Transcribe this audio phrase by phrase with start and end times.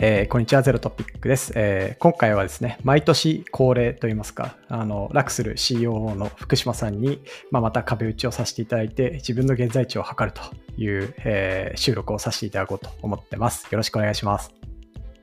[0.00, 13.66] えーこんにちは、ゼロトピックです、えー今回はですね、毎年恒例といいますか、あの、ラクスル COO の福島さんに、まあ、また壁打ちをさせていただいて、自分の現在地を測るという、えー収録をさせていただこうと思ってます。
[13.72, 14.54] よろしくお願いします。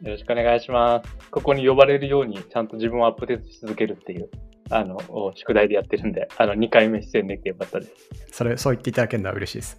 [0.01, 1.29] よろしくお願いします。
[1.31, 4.29] ここに呼ばれるように、ちゃんと自分をアップデートし続けるっていう、
[4.71, 7.93] あの、お宿題でやってるんで、あの、2回目出演できてよかったです。
[8.29, 9.77] それ、そう言っていただけるのは嬉しいです。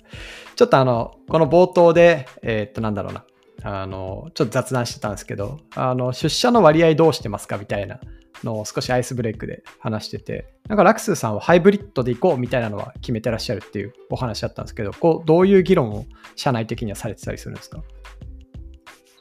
[0.54, 3.26] ちょっとあの、この冒頭で、えーっと、なんだろうな、
[3.62, 7.98] あの、ちょっと雑談してたんですけど、あの、出社の割合どうしてますかみたいな
[8.44, 16.04] のを少しアイスブレイクで話してて、なんかラクスさんはハイブリッドで行こうみたいなのは決めてらっしゃるっていうお話だったんですけど、こう、どういう議論を
[16.36, 17.82] 社内的にはされてたりするんですか？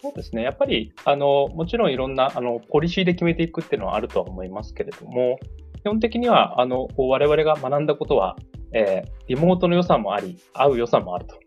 [0.01, 0.43] そうですね。
[0.43, 5.39] やっぱり、あの、もちろんいろんな、あの、ポリシーで決めていくっていうのはあるとは思いますけれども、
[5.81, 8.35] 基本的には、あの、こう我々が学んだことは、
[8.73, 11.39] えーリモートの良さもあり、会う良さもあると。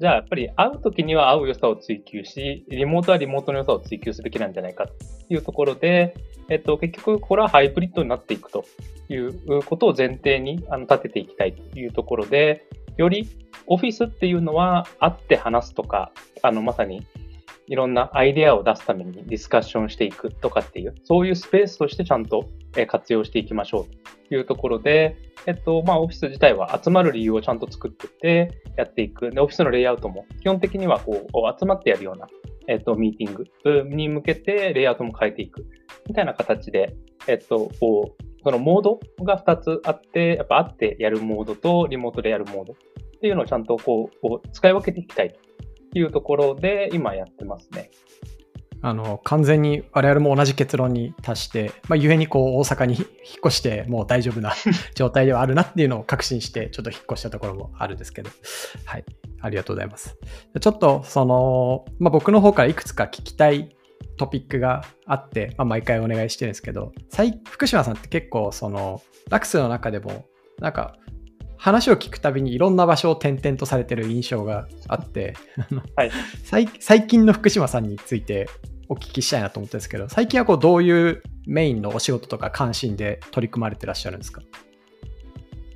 [0.00, 4.94] じゃあ、やっぱり会う時には会う良さを追求し、リモートはリモートの良さを追求すべきなんじゃないかと
[5.28, 6.14] いうところで、
[6.48, 8.64] えっと、結局、これはハイブリッドになっていくと
[9.08, 13.28] いうことを前提にあの立てていきたいというところで、より
[13.66, 17.06] オフィスっていうのは会って話すとか、あの、まさに
[17.66, 22.48] いろんなアイデアを出すためにディスカッションしていくとかっていう、そういうスペースとしてちゃんと
[22.86, 29.30] 活用していきましょうというところで、えっと、まあ、オフィス自体は集まる理由をちゃんと作っててやっていく。
[29.30, 32.26] で、オフィスのレイアウトも基本的にはこう、集まってやるような、
[32.66, 35.66] えっと、ミーティングに向けてレイアウトも変えていく。
[36.08, 36.94] みたいな形で、
[37.28, 42.76] えっと、こう、そのモードが2つあって、やっぱ会ってやるモードとリモートでやるモードっ
[43.20, 45.34] ていうのをちゃんとこう、こう使い分けていきたい
[45.94, 47.90] いうところで今やってますね。
[48.84, 53.06] あの、完全に我々も同じ結論に達して、まあ、ゆえにこう、大阪に 引っ
[53.46, 54.52] 越して、もう大丈夫な
[54.94, 58.28] 状態ではあるなっていうのを確信して、ちょっと引っ越したところもあるんですけど、
[58.84, 59.04] はい。
[59.40, 60.18] ありがとうございます。
[60.60, 63.74] ちょっと、その、まあ、僕の方からいくつか聞きたい
[64.18, 66.92] トピックがあって、まあ、毎回お願いしてるんですけど、
[67.48, 70.26] 福島さんって結構、その、ラクスの中でも、
[70.58, 70.96] なんか、
[71.64, 75.32] 話を聞くたびにいろんな場所を転々とされてる印象があって、
[75.96, 76.10] はい
[76.44, 78.50] 最最近の福島さんについて
[78.90, 84.42] お聞きしたいなと思ってるんですけど、最近はこうどういうメインのお仕事とか関心で取り組まれてらっしゃるんですか？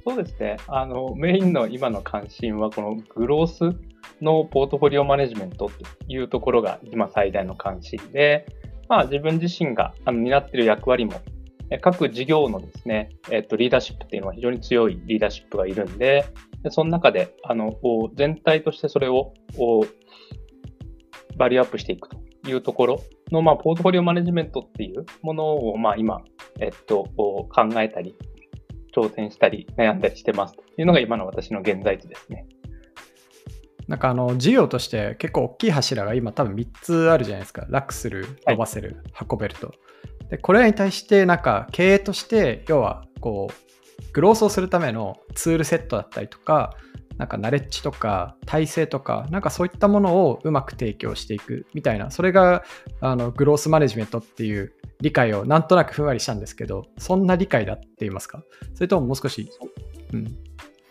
[0.06, 0.58] そうですね。
[0.66, 3.74] あの、メインの今の関心は、このグロース
[4.20, 5.72] のポートフォリオマネジメントと
[6.06, 8.44] いうところが今最大の関心で、
[8.90, 11.37] まあ自分自身があの担っている役割も、え
[11.76, 16.24] 各事業のですね、えっと、リーダーシップっていうのは非常に強いリーダーシップがいるんで、
[16.62, 17.74] でその中で、あの、
[18.14, 19.32] 全体としてそれを、
[21.36, 22.18] バリューアップしていくと
[22.48, 26.22] いうところの、まあ、ポートフォリオマネジメントっていうものを、まあ今、
[26.58, 28.16] えっと、考えたり、
[28.94, 32.46] 挑戦したり悩んだりしてますというのが今の私の現在地ですね。
[33.86, 37.66] なんかあの事業として結構大きい柱が今多分3つあるじゃないですか。
[37.70, 39.72] 楽する、はい伸ばせる、運べると。
[40.30, 46.74] で、これらに対してなんか経営として要はこうグロースをするためのツールセットだったりとか、
[47.16, 52.62] なんかナレッジとか体制とか、なんかそういったものをうまく提供していくみたいな、それが
[53.00, 58.42] あのグロースマネジメントっていう理解をなんとなくふんわりしたんですけど、そんな理解だって言いますか？
[58.74, 59.50] それとももう少し、
[60.12, 60.16] う。
[60.16, 60.26] ん、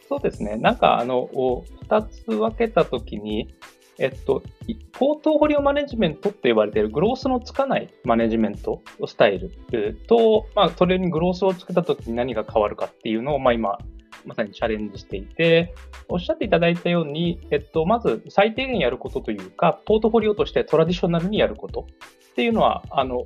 [0.09, 0.57] そうですね。
[0.57, 3.53] なんか、あの、お二つ分けたときに、
[3.99, 4.43] えっと、
[4.91, 9.51] ポートフォリオマネジメントって言われているグロースのつかないマネジメントスタイル
[10.07, 13.77] と、まあ、それにグロースをつけたときに何が変わるかっていうのを、まあ、今、
[14.25, 15.73] まさにチャレンジしていて、
[16.09, 21.87] おっしゃっていただいたように、えっと、まず最低限やることというか、ポートフォリオとしてトラディショナルにやること
[22.31, 23.25] っていうのは、あの、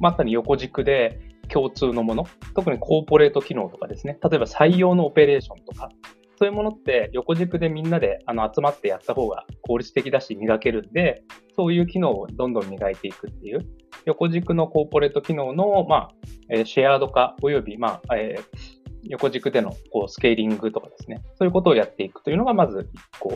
[0.00, 5.90] まさに横軸で共通のもの、特にコーポレート機能とかですね、例えば採用のオペレーションとか、
[6.40, 11.22] そういうものって横軸でみんなであの集まってやった方が効率的だし磨けるんで、
[11.54, 13.66] そういう機能をどんどん磨いていくっていう、
[14.06, 16.10] 横軸のコーポレート機能の、まあ、
[16.48, 23.32] えーシェアード化および、まあ、えー横軸でのこうスケーリングとかですね、そういうことをやっていくというのがまず1個。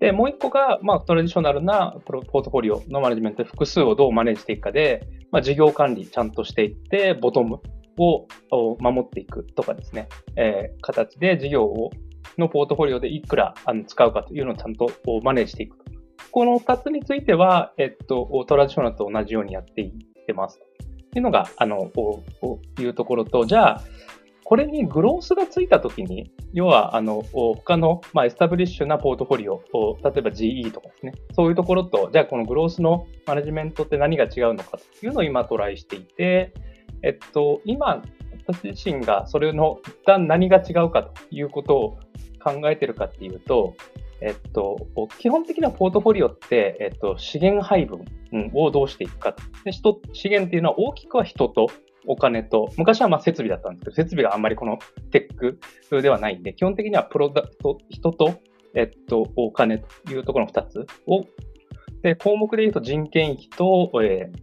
[0.00, 7.60] で、もう1個が、まあ、トラディショナルなプロポートフォリオのマネジメント、複数をどうマネージしていくかで、まあ、事業管理ちゃんとしていって、ボトム
[7.98, 8.26] を
[8.80, 11.90] 守っていくとかですね、えー形で事業を
[12.38, 15.84] のポートフォリオでいくらあの使うかというのをちゃんとこうマネージしていくと。
[16.30, 19.92] この2つについては、えっと、トラディショナルと同じようにやっていっ
[20.26, 20.60] てます。
[21.12, 23.82] というのが、あの、こうこういうところと、じゃあ、
[24.44, 29.62] これにグロースがついたときに、要は、あの、他の、まあ、エスタブリッシュなポートフォリオ、
[30.04, 36.52] 例えば GE とかですね、そういうところと、じゃあこのグロースのマネジメントって何が違うのかというのを今トライしていて、
[37.02, 38.02] えっと、今、
[38.46, 41.98] 私自身がそれの一旦何が違うかということを
[42.42, 43.74] 考えてるかっていうと、
[44.20, 44.76] えっと、
[45.18, 48.04] 基本的なポートフォリオって、えっと、資源配分、
[48.54, 49.34] をどうしていくか
[49.64, 50.00] で人。
[50.12, 51.68] 資源っていうのは大きくは人と
[52.06, 54.78] お金と、昔はま設備だったんですけど、設備があんまりこの
[55.10, 55.58] テック
[56.02, 58.40] ではないんで、基本的にはプロダクト、人と、
[58.74, 61.24] えっと、お金というところの2つを、
[62.02, 64.38] で、項目で言うと人件費と、えー、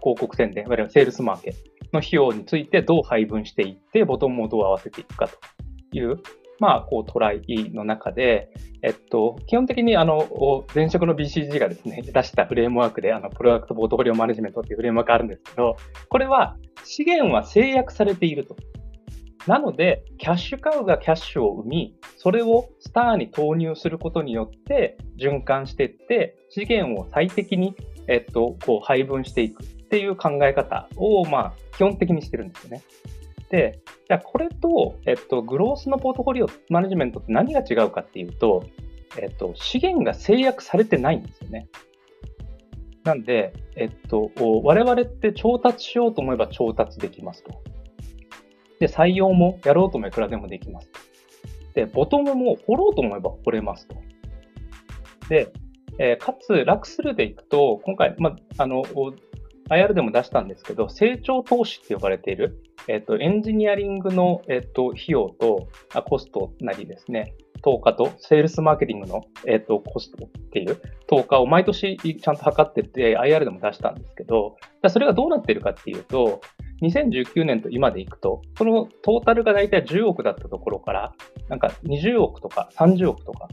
[0.00, 5.38] 広告宣伝、いわゆるセールスマーケットの費用についてどう配分していって、ボトムをどう合わせていくかと
[5.92, 6.18] いう、
[6.60, 8.50] まあ、こうトライの中で、
[8.82, 15.76] えっと、基本的にあの、前職の BCG がですね、出したフレームワークで、あの、プロダクトポートフォリオマネジメントっていうフレームワークあるんですけど、
[16.08, 18.56] これは資源は制約されていると。
[19.46, 27.74] なので、キャッシュカウがキャッシュを生み、それをスターに投入することによって循環していって、資源を最適に、
[28.06, 32.82] えっと、こう配分していくっていう考え方を、まあ、基本的にしてるんですよね。
[33.50, 38.62] で、じゃあこれと、えっと、グロースのポートフォリオマネジメントって何が違うかっていうと、
[39.18, 41.68] えっと、資源が制約されてないんですよね。
[43.02, 44.30] なんで、えっと、
[44.62, 47.50] 我々って調達しようと思えば調達できますと。
[48.78, 50.92] で、採用もやろうと思えばいくらでもできます。
[51.74, 53.96] で、ボトムも掘ろうと思えば掘れますと。
[55.28, 55.52] で、
[55.98, 58.84] えー、かつ、ラクスルでいくと、今回、まあ、あの、
[59.70, 74.56] IR でも出したんですけど、成長投資って呼ばれている、えっと、エンジニアリングの、えっと、費用と、あコストなりですね、投下と、セールスマーケティングの、えっと、コストっていう投下を毎年ちゃんと測ってて、IR でも出したんですけど、
[74.88, 76.40] それがどうなってるかっていうと、
[76.82, 81.12] 2019年と今でいくと、そのトータルが大体10億だったところから、
[81.48, 83.48] なんか20億とか30億とか、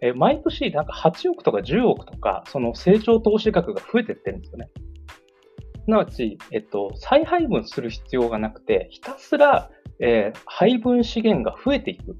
[0.00, 4.70] え毎年なんか8億とか10億とか、その成長投資額が増えてってるんですよね。
[5.84, 12.14] すなわち、えっと、再配分する必要がなくて、ひたすら、えー、配分資源が増えていくっ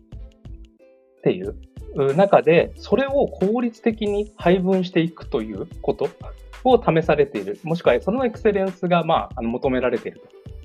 [1.22, 1.56] ていう
[2.16, 6.08] 中で、それを効率的に配分していくということ
[6.64, 7.58] を試されている。
[7.62, 10.20] もしくはそのエクセレンスが、まあ、あの求められている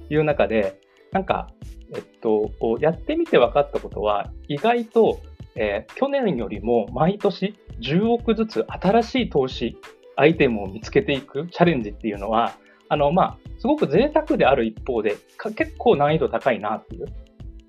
[0.07, 0.79] という中で、
[1.11, 1.47] なんか、
[1.93, 5.19] えっと、こうやってみて分かったことは、意外と、
[5.55, 9.77] えー、去年よりも毎年10億ずつ新しい投資
[10.17, 12.57] アイテムを見つけていくチャレンジっていうのは、
[12.89, 15.17] あの、まあ、すごく贅沢である一方で、
[15.55, 17.05] 結構難易度高いなっていう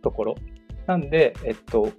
[0.03, 0.35] ところ。
[0.87, 1.91] なんで、えっと、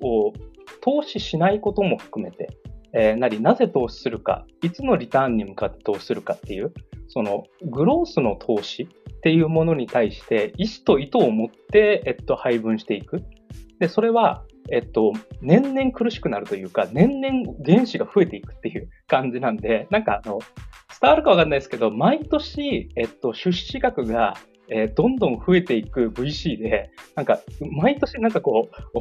[0.82, 2.50] 投資しないことも含めて、
[2.94, 6.74] えー、なり、なぜ投資するか、いつのリターンに向かって投資するかっていう、
[7.10, 13.24] そのグロースの投資っていうものに対して、意思と意図を持って、えっと、配分していく。
[13.80, 20.40] で、それは、えっと、年々苦しくなるというか、年々原子が増えていくっていう感じなんで、なんかあの、
[21.02, 24.36] 伝わるかわかんないですけど、毎年、えっと、出資額が、
[24.70, 27.40] えー、どんどん増えていく VC で、なんか、
[27.72, 29.00] 毎年なんかこう、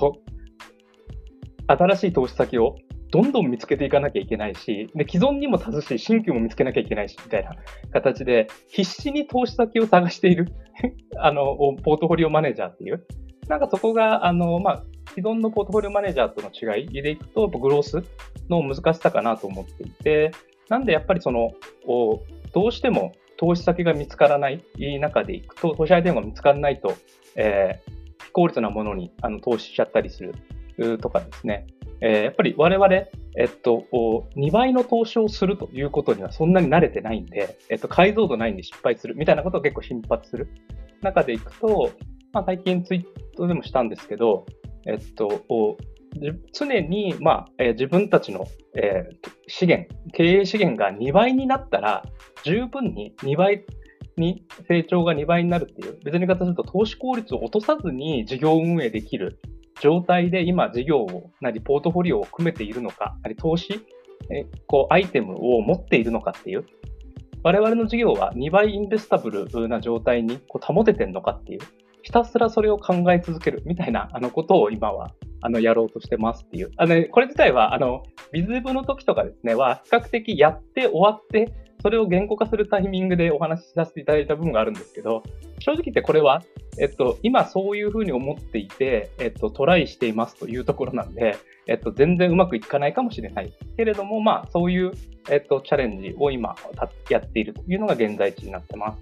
[1.68, 2.76] 新しい投資先を
[3.10, 7.52] どんどん見つけていかなきゃいけないし、で既存にも立つし、新規も見つけなきゃいけないし、みたいな
[7.92, 10.52] 形で、必死に投資先を探している
[11.18, 13.04] あの、ポートフォリオマネージャーっていう。
[13.48, 18.02] なんかそこが、あの、まあ、既存のポートフォリオマネージャーとの違いでいくと、グロース
[18.50, 20.32] の難しさかなと思っていて、
[20.68, 21.52] なんでやっぱりその、
[22.52, 24.64] どうしても投資先が見つからない
[25.00, 26.94] 中でいくと、投資相手が見つからないと、
[27.36, 30.22] えー、非効率なものにあの投資しちゃったりす
[30.78, 31.66] るとかですね。
[32.00, 33.84] えー、やっぱり我々、えっと、
[34.36, 40.48] 2倍の投資をするということにはそんなに慣れてないんで、えっと、解像度ないんで失敗するみたいなことを結構頻発する
[41.02, 41.90] 中でいくと、
[42.32, 43.04] まあ、最近ツイー
[43.36, 44.44] トでもしたんですけど、
[44.86, 45.76] えっと、
[46.52, 52.04] 常に、まあえー、自分たちの、えー、資源、経営資源が2倍になったら、
[52.44, 53.64] 十分に2倍
[54.16, 59.38] に成長が2倍になるっていう、別に言い方すると投資効率を落とさずに事業運営できる
[59.80, 63.80] 状態で今事業を、なりポートフォリオを組めているのか、り投資、
[64.30, 66.64] えこうアイテムを持っているのかっていう、
[67.42, 71.60] 我々の事業は2倍インベスタブルな状態にこう保ててるのかっていう、
[72.06, 75.10] ひたすらそれを考え続けるみたいな あのことを今は
[75.40, 76.70] あのやろうとしてますっていう。
[76.76, 85.24] あの、ね、これ自体はあのビズブの時とかですねは比較的やって終わってそれを言語化するタイミングでお話しさせていただいた部分があるんですけど、
[85.58, 86.42] 正直言ってこれは、
[86.78, 91.36] えっと、今そういうふうに思っていて、えっと、トライしていますというところなんで、
[91.66, 93.52] えっと、全然うまくいかないかもしれない。
[93.76, 94.92] けれども、まあ、そういう、
[95.28, 96.54] えっと、チャレンジを今
[97.10, 98.98] やっているというのが現在地になってます。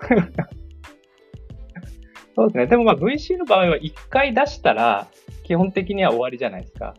[2.36, 2.66] そうですね。
[2.66, 5.08] でもまあ VC の場合は1回出したら
[5.44, 6.86] 基本的には終わりじゃないですか。
[6.86, 6.94] やっ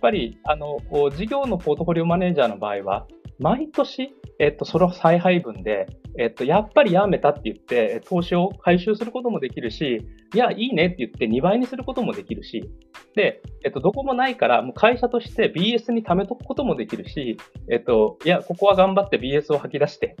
[0.00, 0.78] ぱり、あの、
[1.10, 3.06] 事業のポートフォリオマネージャーの場合は、
[3.38, 5.86] 毎年、えっと、その再配分で、
[6.18, 12.70] えっと、やっぱりやめたって言って、投資を回収することもできるし、いや、いいねって言って2倍にすることもできるし、
[13.14, 17.38] で、えっと、どこもないから、もう会社として BS に貯めとくこともできるし、
[17.70, 20.16] えっと、いや、ここは頑張って BS を吐き出して、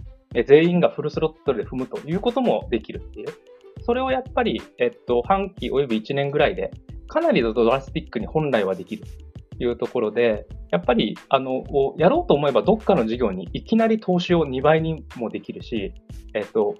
[0.46, 3.28] 全員がフルスロットルで踏むということもできるっていう。
[3.82, 6.70] それをやっぱり、えっと、半期および1年ぐらいで、
[7.08, 9.04] かなりドラスティックに本来はできる
[9.64, 11.62] いうところで、やっぱり、あの、
[11.98, 15.92] やろうと思えばどっかの事業にいきなり投資を2倍にもできるし、
[16.34, 16.74] えっと、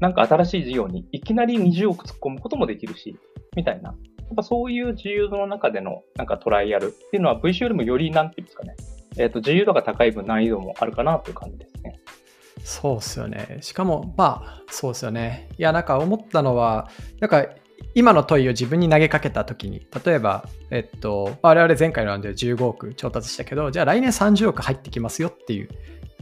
[0.00, 3.16] なんか新しい事業にいきなり20億突っ込むこともできるし、
[3.56, 3.90] みたいな。
[3.90, 3.94] や
[4.34, 8.74] っぱそういう自由度の中でのなんかトライアルっていうのは VC よりもよりなんていうんですかね、
[9.18, 12.00] えっ、と、自由度が高い分難易度もあるかなという感じですね。
[12.64, 13.58] そうっすよね。
[13.60, 15.48] しかも、まあ、そうですよね。
[15.58, 16.88] いや、なんか思ったのは、
[17.20, 17.46] なんか
[17.94, 25.68] 今の問いを自分に投げかけたときに、例えば、えっと、我々前回のラウンドで15億調達したけど、じゃあ来年30億入ってきますよっていう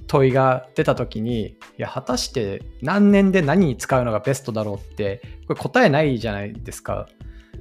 [0.07, 7.09] 問いが出たときに、いや、果たして何年で何に使うのがベストだろうって、これ答えないじゃないですか。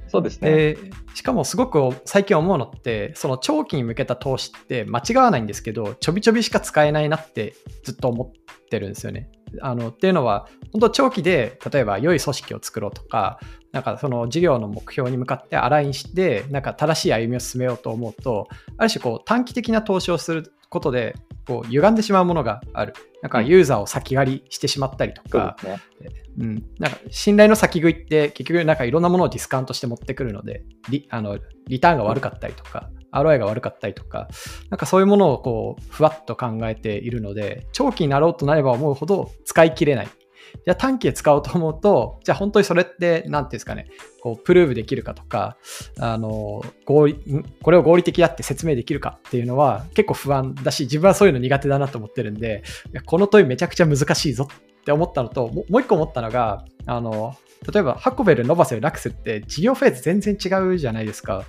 [0.08, 0.76] そうですね。
[1.14, 9.30] しかもすごく最近思うのって、その長期に向けた投資って間違わないんですけど、ちょびちょびしか使えないなってずっと思ってるんですよね。
[9.60, 13.38] あのっていうのは、本当長期で例えば良い組織を作ろうとか、
[13.72, 21.14] なんかその事業の目標に向かってアラインして、なんか正しい歩みを進めようと思うと、ある種こう短期的な投資をすることで、
[21.46, 22.94] こう歪んでしまうものがある。
[23.22, 25.56] なんかユーザーを先狩りしてしまったりとか、
[26.38, 34.28] うん、なんか信頼の先食いって結局なんかいろんなものをディスカウントして持ってくるので、リあのリターンが悪かったりとか、ROI が悪かったりとか、
[34.70, 40.08] なんかそういうものをこうふわっと考えているので、長期になろうとなれば思うほど使い切れない。
[40.64, 43.88] じゃあ短期で使おうと思うと、 じゃあ本当にそれって、なんていうんですかね、
[44.20, 45.56] こう、プルーブできるかとか、
[45.98, 47.16] あの、合理、
[47.62, 52.62] これを合理的だって説明できるかっていうのは結構不安だし、自分はそういうの苦手だなと思ってるんで、
[53.06, 54.48] この問いめちゃくちゃ難しいぞ
[54.80, 57.34] って思ったのと、もう一個思ったのが、あの、
[57.72, 61.44] 例えば、ハコベル、ノバセル、ラクスって事業フェーズ全然違うじゃないですか。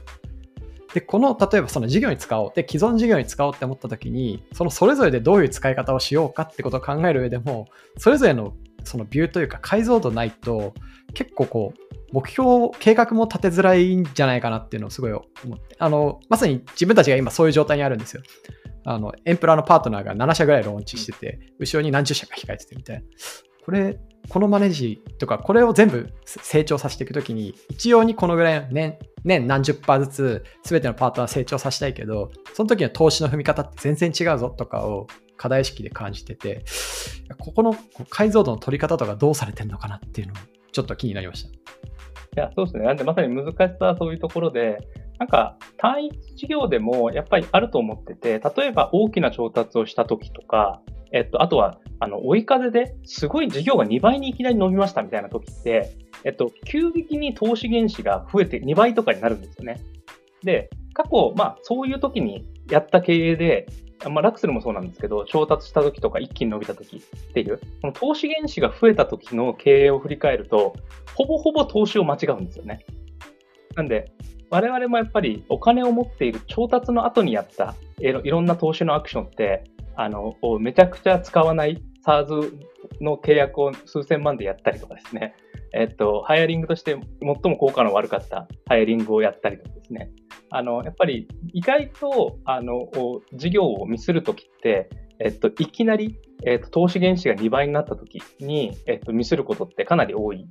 [0.93, 2.51] で、この、例えばその事業に使おう。
[2.53, 7.67] で、既存事業に使おうって思った時に、そのそれぞれでどういう使い方をしようかってことを考える上でも、
[7.97, 10.73] それぞれのそのビューというか解像度ないと、
[11.13, 15.21] 結構こう、目標、計画も立てづらいんじゃないかなっていうのをすごい思
[15.55, 18.21] って、あの、まさに自分たちが今そういう状態にあるんですよ。
[18.83, 23.03] あの、エンプラのパートナーが7社ぐらいローンチしてて、後ろに何十社か控えててみたいな。
[23.63, 35.07] これ、このマネージとか、これを全部成長させていくときに、一様にこのぐらい年、年何十パーずつ全てのパートナー成長させたいけど、その時の投資の踏み方って全然違うぞとかを
[35.41, 36.63] 課題意識で感じてて、
[37.39, 37.75] ここの
[38.11, 40.39] 解像度の取り方とかどうされてるのかなっていうのも
[40.71, 41.49] ちょっと気になりました。
[41.49, 41.53] い
[42.35, 42.85] や、そうですね。
[42.85, 44.77] なんでまさに難しさはそういうところで、
[45.17, 50.79] なんか単一事業でもやっぱりあると思ってて、例えば大きな調達をした時とか、
[51.11, 59.81] えっと、あとは、あの、追い風ですごい事業が2倍にいきなり伸びましたみたいな時って、えっと、急激に投資原資が増えて2倍とかになるんですよね。
[60.43, 63.65] で、過去、まあ、そういう時にやった経営で、
[64.09, 70.73] まあ、ラクスルもそうなんですけど、調達した時とか一気に伸びた時っていう、この投資原資が増えた時の経営を振り返ると、
[71.15, 72.85] ほぼほぼ投資を間違うんですよね。
[73.75, 74.11] なんで、
[74.49, 79.63] 我々もやっぱりお金を持っている調達の後にやったいろんな投資のアクションって、
[79.95, 82.51] あの、めちゃくちゃ使わない SARS
[82.99, 85.35] の契約を数千万でやったりとかですね、
[85.73, 90.11] えっと、ハイアリングとして最も効果の悪かったハイアリングをやったりとかですね、
[90.49, 92.89] あの、やっぱり意外と、あの、
[93.33, 94.89] 事業をミスるときって、
[95.19, 100.47] えっと、いきなり、えっと、投資原資が2倍になったときに、えっと、ミスることってかなり多い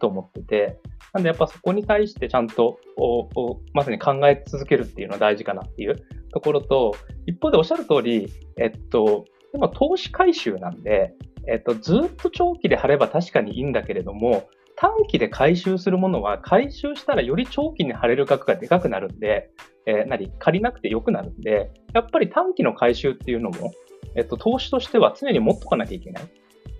[0.00, 0.80] と思ってて、
[1.12, 5.96] なんでやっぱそこに対してちゃんと、おおまさに考え続けるっていうのは大事かなっていう
[6.32, 6.96] ところと、
[7.26, 11.14] 一方でおっしゃる通り、えっと、でも投資回収なんで、
[11.46, 19.50] えっと、ずっと長期で貼れば確かにいいんだけれども、短期で回収するものは回収したらより長期に貼れる額がでかくなるんで、
[19.86, 23.72] えー、何借りなくてよくなるんで、やっぱり短期の回収っていうのも、
[24.16, 26.24] えっと、投資としては常に持っとかなきゃいけない。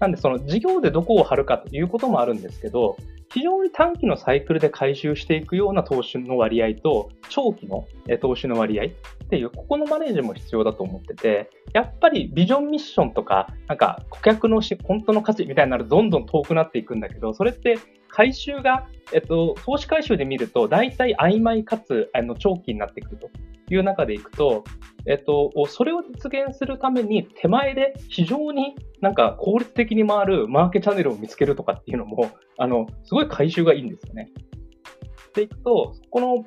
[0.01, 2.97] なんで、その事業でどこを張るかということもあるんですけど、
[3.33, 7.87] 非常に短期のサイクルで回収していくような投資の割合と、長期の
[8.21, 8.89] 投資の割合っ
[9.29, 17.79] ていう、ここのマネージも必要だと思ってて、やっぱりビジョンミッションとか、なんか顧客のし本当の価値みたいになるどんどん遠くなっていくんだけど、それって
[18.15, 23.29] 回収が、えっと、投資回収で見ると、大体曖昧かつあの長期になってくると
[23.75, 24.63] いう中でいくと、
[25.05, 34.31] えっと、それを実現するために手前で非常になんか効率的に回るマーケチャンネルを見つけるとかっていうのも、あの、すごい回収がいいんですよね。
[35.35, 36.45] でいくと、この、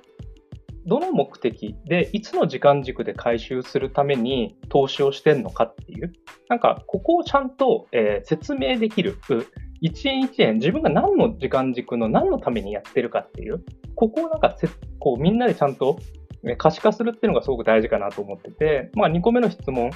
[0.86, 6.14] どの目的で、いつの時間軸で回収するために投資をしてるのかっていう、
[6.48, 9.18] なんか、ここをちゃんと、えー、説明できる、
[9.82, 13.64] 一円一円、自分が何の時間軸の何のためにやってるかっていう、
[13.96, 14.68] ここをなんかせ
[15.00, 16.00] こうみんなでちゃんと
[16.58, 19.92] 可視化するっていうのがすごく大事かなと思ってて、まあ、2個目の質問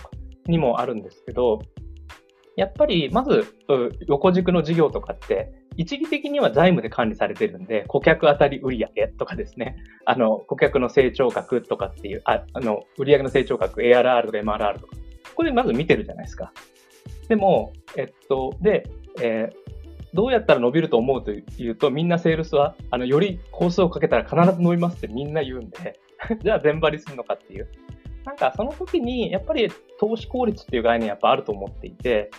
[0.47, 1.59] にもあるんですけど、
[2.57, 3.55] やっぱりまず
[4.07, 14.95] 横軸の事業とかって、一義的には財務で管理されてるんで、顧客当たり売上とかですね、あの、顧客の成長額とかっていう、ああの、売上の成長額、ARR とか MRR とか、
[15.29, 16.51] ここでまず見てるじゃないですか。
[17.29, 18.83] でも、えっと、で、
[19.19, 19.71] えー、
[20.13, 25.99] どうやったら伸びると思うというと、みんなセールスは、あの、よりコースをかけたら必ず伸びますってみんな言うんで、
[26.43, 27.69] じゃあ全張りするのかっていう。
[28.25, 32.29] なんかその時に、やっぱり投資効率っていう概念やっぱあると思っていて、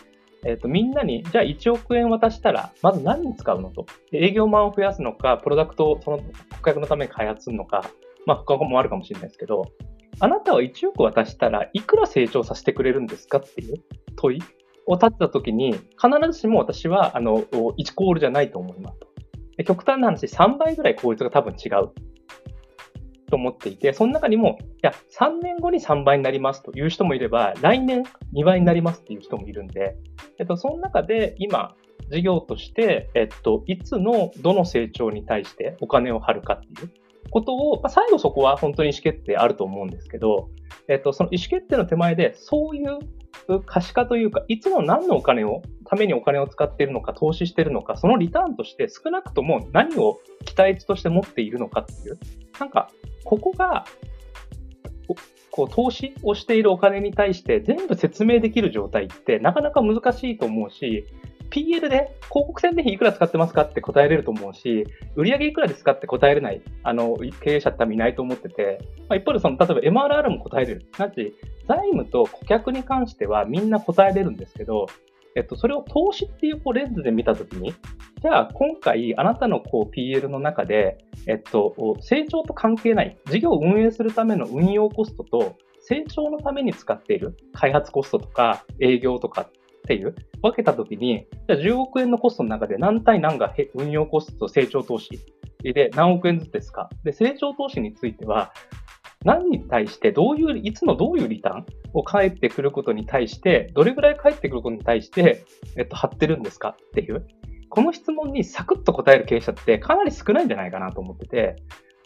[0.45, 3.87] えっ、ー、と、みんなに、じゃあ1億円渡したら、まず何に使うのと。
[4.13, 6.25] 営業マンを増やすのか、プロダクトをその顧
[6.67, 7.85] 客のために開発するのか、
[8.27, 9.65] まあ、他もあるかもしれないですけど、
[10.21, 13.77] あなたは1億渡したらいくら成長させてくれるんですかっていう
[14.17, 14.43] 問い
[14.87, 15.81] を立てたときに、必
[16.33, 19.65] ずしも私は、あの、1コールじゃないと思います。
[19.65, 21.91] 極端な話、3倍ぐらい効率が多分違う
[23.31, 28.03] と思っていて、その中にも、いや、3年後に3倍になりますという人もいれば、来年
[28.35, 29.97] 2倍になりますっていう人もいるんで、
[30.39, 31.75] えっと、その中で今、
[32.11, 36.91] 事業として、えっと、いつのどの成長に対してお金を張るかっていう
[37.31, 40.51] ことを、まあ、最後そこは本当に意思決定あると思うんですけど、
[40.89, 42.99] えっと、その意思決定の手前で、そういう
[43.67, 52.19] 可視化というか、いつも何のお金を、ためにお金を使っているのか、投資しているのか、そのリターンとして少なくとも何を期待値として持っているのかっていう、
[52.59, 52.91] なんか、
[53.25, 53.85] ここが、
[55.51, 61.05] こう投資をしているお金に対して全部説明できる状態ってなかなか難しいと思うし、
[61.53, 70.87] PL で広告宣伝費いくら使ってますかって答えれると思うし、売上いくらですかって答えれない、あの、経営者って多分いないと思ってて、まあ、一方でその、例えば MRR も答えれる。
[70.99, 71.35] なし、
[71.69, 74.87] 財務と顧客に関してはみんな答えれるんですけど、
[75.37, 77.75] えっと、それを投資っていうこうレンズで見たときに、
[78.23, 89.51] じゃあ今回あなたのこう PL の中で、えっと、成長と関係ない、事業を運営するための運用コストと、成長のために使っている開発コストとか営業とかっ
[89.83, 95.21] っていう、分けたときに、じゃあ10億円のコストの中で何対何が運用コストと成長投資
[95.63, 96.89] で何億円ずつですか？
[97.05, 98.53] で、成長投資については、
[99.25, 105.45] 何に対してどういう、いつのどういうリターンを返ってくることに対して、どれぐらい返ってくることに対して、
[105.77, 106.71] えっと、貼ってるんですか？
[106.71, 107.27] っていう。
[107.69, 111.57] この質問にサクッと答える経営者ってかなり少ないんじゃないかなと思ってて、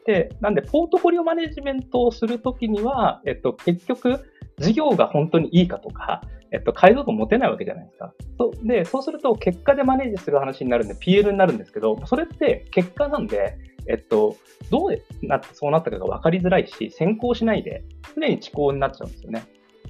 [0.06, 4.24] で、なんで、ポートフォリオマネジメントをするときには、えっと、結局、
[4.58, 8.14] 事業が本当にいいかとか、えっと、解像度持てないわけじゃないですか。
[8.38, 14.36] そで、そうすると、結果でマネージする話になるんで、PL になるんですけど、それって結果なんで、えっと、
[14.70, 19.44] どうなってそうなったかが分かりづらいし、先行しないで、常に遅行になっちゃうんですよね。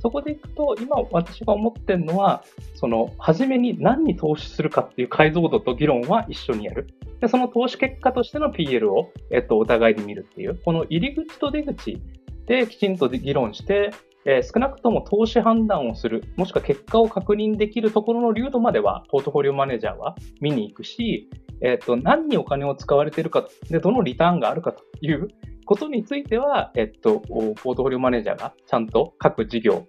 [0.06, 2.44] そこでいくと、今私が思ってるのは、
[2.76, 6.86] その、初めに何に投資するかっていう解像度と議論は一緒にやる。
[7.20, 12.00] で、その投資結果としての PL を、えっと、お互いに見るっていう、この入り口と出口
[12.46, 13.90] できちんと議論して、
[14.24, 21.28] えー、少なくとも投資判断をする、もしくは結果を確認できるところの流度までは、ポートフォリオマネージャーは見に行くし、
[21.62, 25.26] えっ、と、何にお金を使われているか、で、どのリターンがあるかという
[25.64, 29.84] ことについては、えっ、と、ポートフォリオマネージャーがちゃんと各事業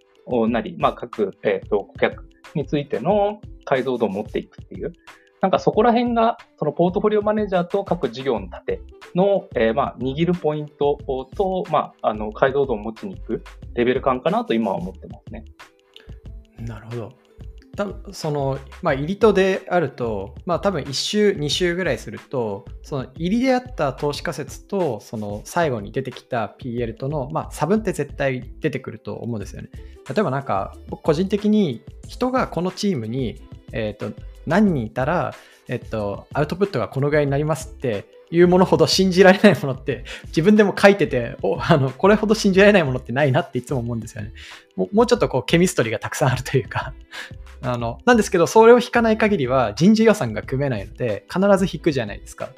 [0.50, 4.94] なり、まあ、各、えっ、と、顧客についての解像度を持っていくっていう、
[5.42, 8.82] なんかそこら辺が、そのポートフォリオマネージャーと各事業の盾
[9.16, 10.98] の、えー、まあ、握るポイント
[11.36, 13.44] と、まあ、あの、解像度を持ちに行く
[13.76, 15.46] レベル感かなと今は思ってますね。
[16.60, 17.27] なるほど。
[17.78, 29.70] 多分その、まあ、入りとであると、まあ、多分1週、2週ぐらいすると、その入りであった投資仮説と、その最後に出てきた PL との、まあ、差分って絶対出てくると思うんですよね。
[30.10, 33.40] 例えばなんか、僕個人的に人がこのチームに、
[33.72, 35.36] え、ー、と、何人いたら、
[35.68, 44.34] えっと、アウトプットがこのぐらいになりますっていうものほど信じられないものって自分でも書いてておあのこれほど信じられないものってないなっていつも思うんですよね。
[44.76, 46.94] ももうちょっとこうケミストリーがたくさんあるというか
[47.62, 52.50] あのなんですけどそれを引かない限りは人事予算が組めないので必ず引くじゃないですか。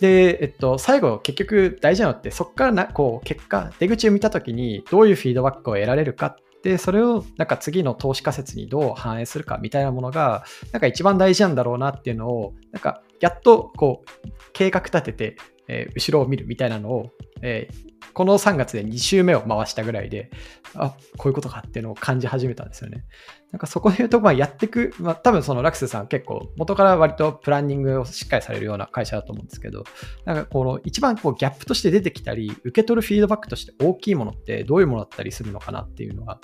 [0.00, 15.36] で、えっと、最後結局大事なのってそこからなこう結果出口を見た時にどういうフィードバックを得られるかで、それをなんか次の投資仮説にどう反映するかみたいなものが、なんか一番大事なんだろうなっていうのを、なんかやっとこう計画立てて、
[15.68, 17.10] えー、後ろを見るみたいなのを、
[17.42, 20.30] えー、この3月で2週目を回したぐらいで、
[20.74, 23.04] あ、こういうことかっていうのを感じ始めたんですよね。
[23.52, 29.84] なんかそこで言うと、まあやっていく、まあ多分そのラクスさん結構元から割とプランニングをしっかりされるような会社だと思うんですけど、
[30.24, 36.40] なんかこの一番こうギャップとして出てきたり、受け取るフィードバックとして大きいものってどういうものだったりするのかなっていうのは。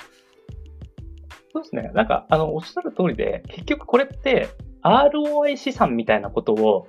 [1.53, 1.91] そうですね。
[1.95, 4.49] なんか、あの、おっしゃる通りで、結局これって
[4.83, 6.89] ROI 資産みたいなことを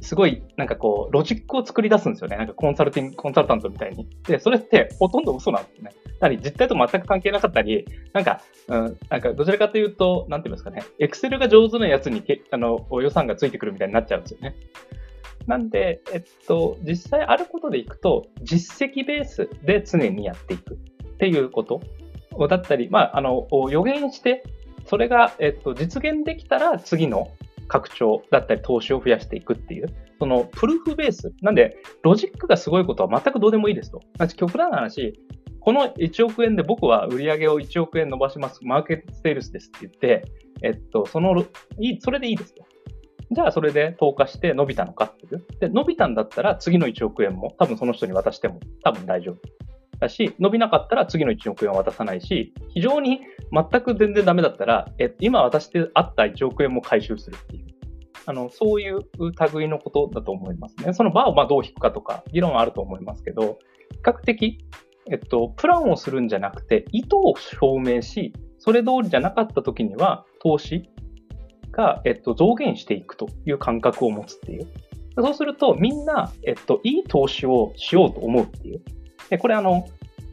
[0.00, 2.36] すごい、なんかこう、ロジックを作り出すんですよね。
[2.36, 4.08] なんかコンサルティング、コンサルタントみたいに。
[4.26, 5.90] で、それってほとんど嘘なんですね。
[6.20, 14.54] なり、実態と全く関係なかったり、なんか、うん、なんか、どちらかというと、なんて言いうんですかね、エクセルが上手なやつにけ、あの、予算がついてくるみたいになっちゃうんですよね。
[15.46, 20.76] なんで、えっと、実際あることでいくと、実績ベースで常にやっていくっ
[21.18, 21.80] ていうこと
[22.48, 24.42] だったり、まあ、あの、予言して、
[24.86, 27.30] それが、えっと、実現できたら次の
[27.68, 31.32] 拡張だったり投資を増やしていくっていう、そのプルーフベース。
[31.42, 34.00] なんで、ロジックがすごいことは全くどうでもいいですと。
[34.36, 35.18] 極端な話、
[35.60, 38.60] この1億円で僕は売り上げを1億円伸ばします。
[38.64, 40.24] マーケットセールスですって言って、
[40.62, 41.44] えっと、その、
[41.78, 42.64] いい、それでいいですと。
[43.30, 45.44] じゃあそれで投下して伸びたのかっていう。
[45.58, 49.38] で、伸びたんだったら次の1億円も多分その人に渡しても多分大丈夫。
[49.98, 53.20] だし、伸びなかったら次の1億円は渡さないし、非常に
[53.54, 57.66] 全く全然ダメだったら、え今渡してあった1億円も回収するっていう。
[58.26, 59.00] あの、そういう
[59.52, 60.92] 類のことだと思いますね。
[60.94, 63.58] その場をまあどう引くかとか、議論はあると思いますけど、
[63.92, 64.58] 比較的、
[65.10, 70.88] えっと、プランをするんじゃなくて、意図を証明し、それ通りじゃなかった時には、投資
[71.70, 74.68] が、えっと、増減していくという感覚を持つっていう。
[75.16, 78.82] そうすると、みんな、えっと、いい投資をしようと思うっていう。
[79.28, 79.86] で、これあの、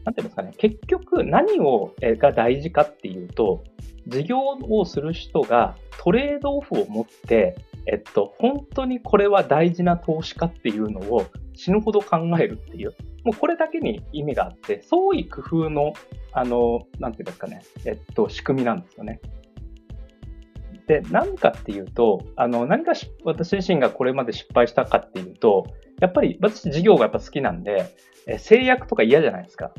[0.04, 3.62] なんていうんですかね、結局何を、えが大事かっていうと、
[4.08, 4.38] 事業
[4.68, 15.92] をする人がトレードオフを持って、えっと、本当にこれは大事な投資かっていうのを死ぬほど考えるっていう、もうこれだけに意味があって、創意工夫の、
[16.32, 19.20] あの、なんていうんですかね、えっと、仕組みなんですよね。
[20.86, 22.92] で、何かっていうと、あの、何か
[23.24, 25.66] 私自身がこれまで失敗したかっていうと、
[26.00, 27.94] やっぱり私事業がやっぱ好きなんで、
[28.26, 29.72] え制約とか嫌じゃないですか。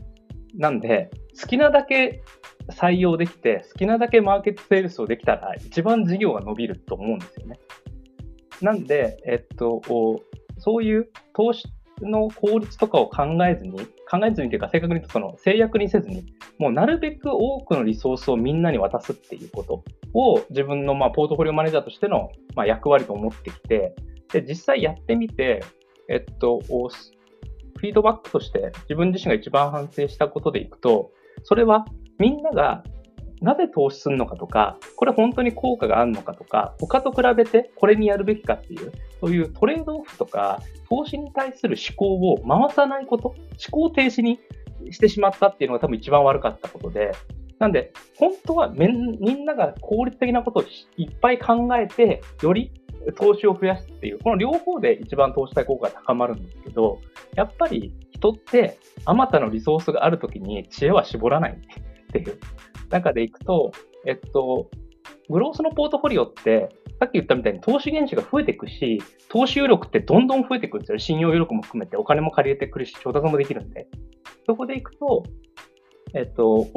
[0.56, 2.24] なんで、好きなだけ
[2.70, 7.60] 採用できて、好きなだけマーケットセールスをできたら、一番事業が伸びると思うんですよね。
[8.62, 9.82] なんで、えっと、
[10.60, 11.68] そういう投資
[12.02, 16.26] の効率とかを考えずに、考えずにというか、正確に言うとその制約にせずに、
[16.60, 23.96] もうなるべく多くのリソースをみんなに渡すっていうことを自分のまあポートフォリオマネージャーとしてのまあ役割と思ってきて、
[24.32, 25.64] で、実際やってみて、
[26.10, 26.62] えっと、
[27.84, 31.12] フィードバックとして自分自身が一番反省したことでいくと、
[31.44, 31.84] それは
[32.18, 32.82] みんなが
[33.42, 43.36] なぜ投資するのかとか、これ本当に効果があるのかとか、他と比べてこれにやるべきかっていう、そういうトレードオフとか、投資に対する思考を回さないこと、
[43.72, 44.40] 思考停止に
[44.90, 47.12] してしまったっていうのが多分一番悪かったことで、
[47.60, 50.64] なんで、本当はみんなが効率的なことを
[50.96, 52.72] いっぱい考えて、より
[53.12, 57.00] 投資を増やすっていう、この両方で一番投資対効果が高まるんですけど、
[57.36, 61.56] やっぱり人ってあまたのリソースがあるときに知恵は絞らないっ
[62.12, 62.40] ていう
[62.90, 63.72] 中でいくと、
[64.06, 64.70] えっと、
[65.30, 71.00] グロースのポートフォリオって、さっき言ったみたいに投資原資が増えていくし、投資余力ってどんどん増えていくんですよ。
[71.00, 73.88] 信用余力も含めてお金も借りれてくるし、調達もできるんで。
[74.46, 75.24] そこでいくと、
[76.14, 76.68] えっと、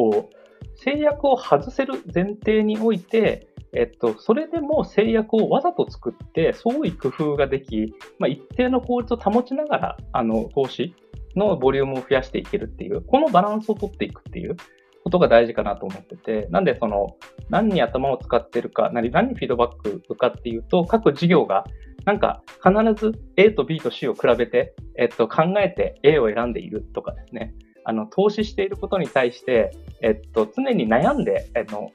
[0.76, 10.94] 制約を外せる前提において、えっと、それでも制約をわざと作って、創意工夫ができ、まあ、一定の効率を保ちながら、あの、投資
[11.36, 14.56] のボリュームを増やしていけるっていう、このバランスを取っていくっていう
[15.04, 17.16] ことが大事かなと思ってて、なんでその、
[17.50, 21.64] 何に頭を使ってるか、何何にフィードバックかっていうと、各事業が
[22.06, 27.52] なんか必ず A と B と C を比べて、えっと、考えて A を選んでいるとかですね、
[27.84, 29.70] あの、投資していることに対して、
[30.02, 31.90] えっと、常に悩んで、あの、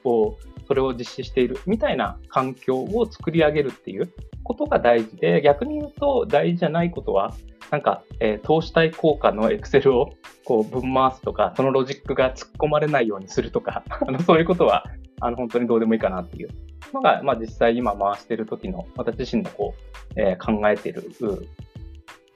[0.72, 4.10] それを実施しているみたいな環境を作り上げるっていう
[4.42, 7.34] ことが大事で、逆に言うと大事じゃないことは、
[7.70, 10.14] なんか、えー、投資対効果のエクセルを
[10.46, 14.86] こう分回すとか、そのロジックが突っ込まれないようにするとか、 あのそういうことは
[15.20, 16.48] あの本当にどうでもいいかなっていう
[16.94, 19.74] のが、まあ、実際今回してる時の私自身のこ
[20.16, 21.12] う、えー、考えてる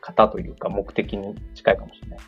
[0.03, 2.19] 方というか目的に近いかもしれない。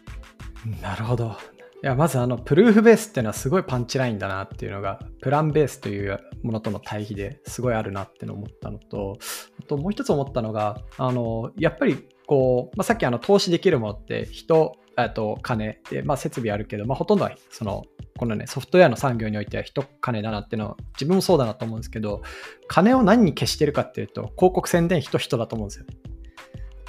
[0.81, 1.37] なるほど。
[1.81, 9.19] いやまずあのプルーフベースっていうのはすごいパンチラインだなっていうのがプランベースというものとの対比ですごいあるなっての思ったのと
[9.61, 14.77] あともう一つ思ったのがあのやっぱりこう、まあ、さっきあの投資できるものって人
[15.15, 17.85] と金で、まあ、設備あるけど、まあ、ほとんどはその
[18.19, 22.23] このねソフトウェアの産業においては人金だなっていうのは自分もそうだなと思うんですけど
[22.67, 25.87] 金を何に消してるかっていうと広告宣伝人人だと思うんですよ。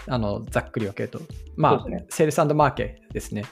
[0.07, 1.21] あのざっくり分けると。
[1.55, 3.43] まあ、ね、セールスマーケですね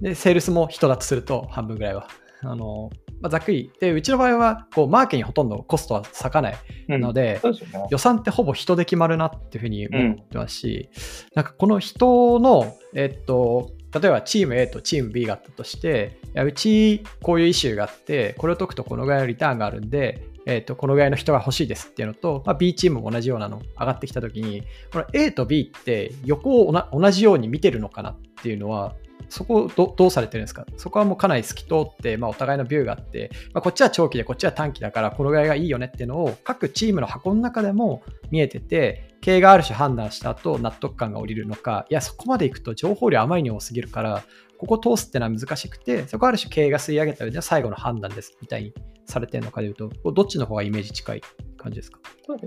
[0.00, 2.08] で、セールスも人だとすると半分ぐらいは。
[2.44, 3.70] あのまあ、ざっくり。
[3.80, 6.56] で、うちの場合は、こう、マーケにほとんどコストは割かない
[6.88, 28.96] ので、うんでね、予算ってほぼ人で決まるなっていうふうに思ってますし、うん、なんかこの人の、えっと、例えばチーム A とチーム B があったとして、いやうちこういうイシューがあって、これを解くとこのぐらいのリターンがあるんで、えっ、と、このぐらいの人が欲しいですっていうのと、まあ、B チームも同じようなの上がってきたときに、この A と B って横を同じように見てるのかなっていうのは、
[29.28, 30.66] そこをどうされてるんですか？
[30.76, 44.22] そこはもうかなり透き通って、まあ、お互いのビューがあって、まあ、こっちは長期でこっちは短期だからこのぐらいがいいよねっていうのを各チームの箱の中でも見えてて経営がある種判断した後納得感が下りるのかいやそこまでいくと情報量あまりに多すぎるから
[44.58, 48.74] ここ通すってのは難しくてそこはある種経営が吸い上げた上で最後の判断ですみたいに
[49.06, 51.22] されてるのかでいうとどっちの方がイメージ近い
[51.56, 51.98] 感じですか？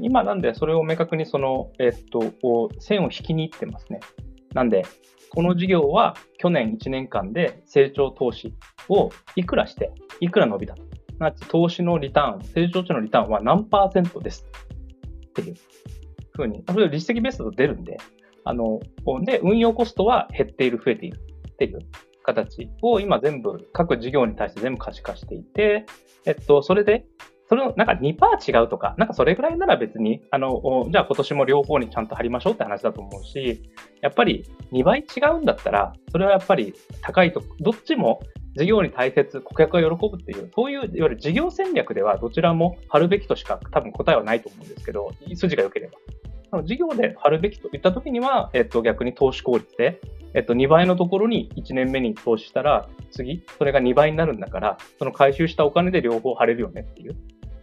[0.02, 4.00] 今なんでそれを明確にその、えっと、線を引きにいってますね。
[4.56, 4.86] なんで、
[5.30, 8.56] この事業は去年1年間で成長投資
[8.88, 9.92] をいくらして、
[10.22, 10.76] いくら伸びた。
[10.76, 10.84] と。
[11.20, 14.48] な投資のリターン、成長値のリターンは何パーセントです。
[15.28, 15.56] っていう
[16.34, 17.98] ふうに、それ実績ベースと出るんで、
[18.46, 18.80] あの、
[19.26, 21.20] で、運用コストは減っている、増えている。
[21.52, 21.80] っていう
[22.24, 25.86] 形を今全部、各事業に対して全部可視化していて、
[26.26, 27.06] えっと、それで
[27.48, 33.62] それのなんか2%違うとか、なんかそれぐらいなら別に、あの、じゃあ今年も両方にちゃんと貼りましょうって話だと思うし、
[34.02, 38.22] やっぱり2倍違うんだったら、それはやっぱり高いと、どっちも
[38.56, 46.64] 事業に大切、顧客が喜ぶっていう、そういう、いわゆる事業戦略ではどちらも貼るべきとしか多分答えはないと思うんですけど、筋が良ければ。
[46.64, 50.00] 事業で貼るべきといったときには、えっと、逆に投資効率で、
[50.34, 57.16] えっと、2倍のところに1年目に投資したら、次、それが2倍になるんだから、その回収したお金で両方貼れるよねっていう。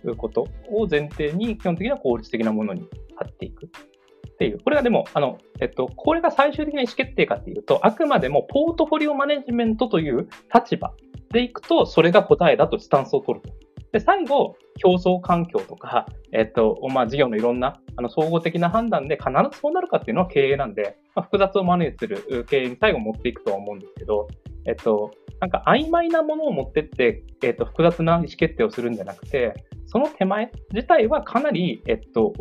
[0.09, 3.67] いうことを前提に、基本的には効率的なものに貼っていく。
[3.67, 4.59] っていう。
[4.61, 10.93] これがでも、あの、えっと、これが最終的な意思決定かっていうと、あくまでもポートフォリオマネジメントという立場
[11.31, 13.55] でいくと、それが答えだとスタンスを取ると。
[13.93, 24.29] で、最後、競争環境とか、えっと、まあ、事業のいろんな、あの、総合的な判断で必ずそうなるかっていうのは経営なんで、まあ、複雑をマネする経営に最後持っていくとは思うんですけど、
[24.67, 32.33] えっと、なんか曖昧なものを持ってって、えっと、複雑な意思決定をするんじゃなくて、その手前自体はかなり、えっと、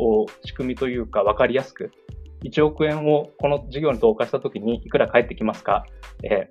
[0.42, 1.92] 仕組みというか分かりやすく、
[2.44, 5.84] 1億円をこの事業に投下したときにいくら返ってきますか、
[6.24, 6.48] え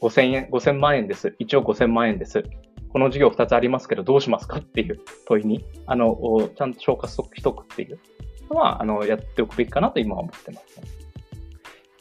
[0.00, 1.36] ー、5000円、5000万円です。
[1.38, 2.42] 1億5000万円です。
[2.88, 6.16] この事業2つありますけどどうしますかっていう問いに、あの、
[6.56, 8.00] ちゃんと消化しとくっていう
[8.48, 10.86] のは、あの、やっておくべきかなと今は思ってます、ね。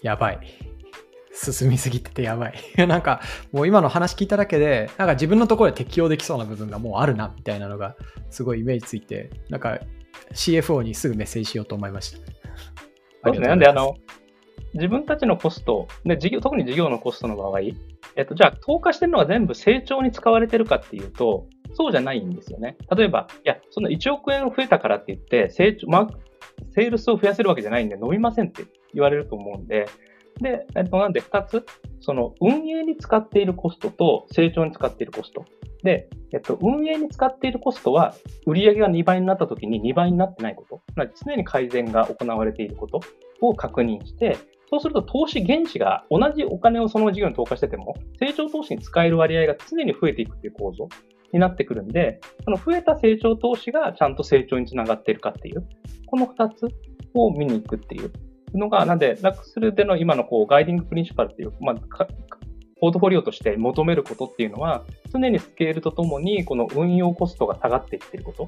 [0.01, 0.66] やばい。
[1.37, 2.53] 進みすぎててやばい。
[2.87, 3.21] なんか
[3.51, 7.95] もう今の話聞いただけで、なんか自分のところで適用できそうな部分がもうあるなみたいなのが
[8.29, 9.79] すごいイメージついて、なんか
[10.33, 12.17] CFO にすぐメッセージしようと思いました。
[12.17, 12.23] そ
[13.29, 13.47] うですね。
[13.47, 13.95] なんであの、
[14.73, 17.59] 自分たちのコスト、で事業特に事業のコストの場合、
[18.15, 22.77] えっと、じゃあ、投下してるのが全部成長に使われてるかっていうと、そうじゃないんですよね。
[22.95, 26.09] 例えば、いや、その1億円増えたからって言って、成長、まあ、
[26.73, 29.87] セールスを増やせるわけじゃないんで、伸びませんって言われると思うんで、
[30.41, 31.65] で、えっと、なんで2つ、
[31.99, 35.45] その運営に使っているコストと成長に使っているコスト。
[35.83, 38.13] で、えっと、運営に使っているコストは、
[38.45, 40.81] 売上が2倍になった時に2倍になってないこと。
[41.25, 42.99] 常に改善が行われていること
[43.41, 44.37] を確認して、
[44.69, 50.89] そうすると投資原資が同じお金をその事業に投下してても、成長投資に使える割合が常に増えていくっていう構造
[51.31, 55.65] になってくるんで、その増えた成長投資がちゃんと成長につながっているかっていう、
[56.07, 56.67] この2つ
[57.13, 58.11] を見に行くっていう
[58.53, 62.07] のが、なんで、ラクスルでの今のこう guiding principle っていう、まあ、
[62.79, 68.47] ポートフォリオとして求めることっていうのは、常にスケールとともに、この運用コストが下がっていっていること。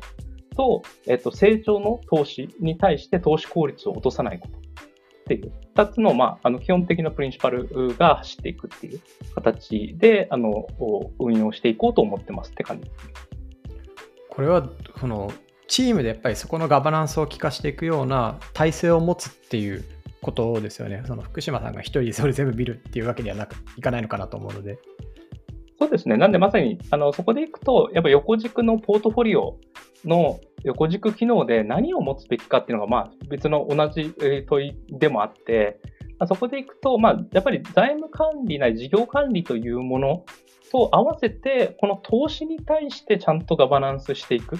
[0.56, 4.62] と、えっと、成長の投資に対して投資効率を落とさないことっ
[5.26, 9.00] ていう、二つの、まあ、あの、基本的な principle が走っていくっていう。
[9.36, 10.68] 形で、あの、
[11.20, 12.90] 運用していこうと思ってますって感じ。
[14.30, 15.32] これは、その、
[15.70, 19.86] チームでやっぱりそこのガバナンスを効かしていくような体制を持つっていう
[20.22, 21.04] ことですよね。
[21.06, 24.80] その福島さんが一人でそれ全部見るっていうわけにはなくいかないのかなと思うので。
[25.80, 26.18] そうですね。
[26.18, 29.58] なんでまさに、あの、そこでいくと、やっぱ横軸のポートフォリオ
[30.04, 34.14] の横軸機能で何を持つべきかっていうのが、まあ、別の同じ
[34.46, 35.80] 問いでもあって、
[36.18, 40.26] まあ、そこでいくと、まあ、やっぱり財務管理なり事業管理というもの
[40.70, 44.58] と合わせて、この投資に対してちゃんとガバナンスしていく。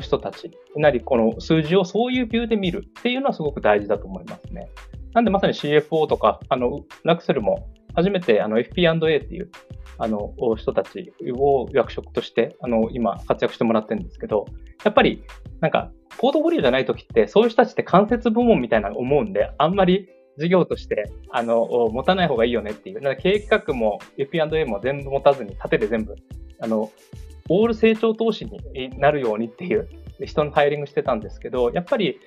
[0.00, 4.68] 人たちなり、この数字をそういうビューで見るっていうのはすごく大事だと思いますね。
[5.14, 9.50] なんでまさに CFO とか、あの、ラクセルも初めてあの FP&A っていう
[9.98, 14.46] あの人たちを役職としてあの今活躍してもらってるんですけど、
[14.84, 15.24] やっぱり
[15.60, 23.00] なんかポートフォリオじゃない時ってそういう人たちって間接部門みたいなの思うんで、あんまり事業としてあの持たない方がいいよねっていう。
[23.16, 26.14] 経営企画も FP&A も全部持たずに縦で全部
[26.60, 26.92] あの
[27.48, 29.88] オール成長投資になるようにっていう
[30.24, 32.18] 人のハイリングしてたんですけど、やっぱり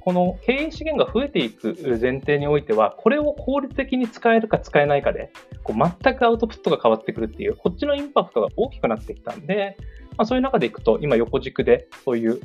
[0.00, 5.30] この経営資源が増えていく前提においては、これを効率的に使えるか使えないかで、
[5.64, 9.76] こう全くアウトプットが変わってくるっていう、こっちのインパクトが大きくなってきたんで、
[10.16, 12.40] まあ、そういう中でいくと、今横軸でそういう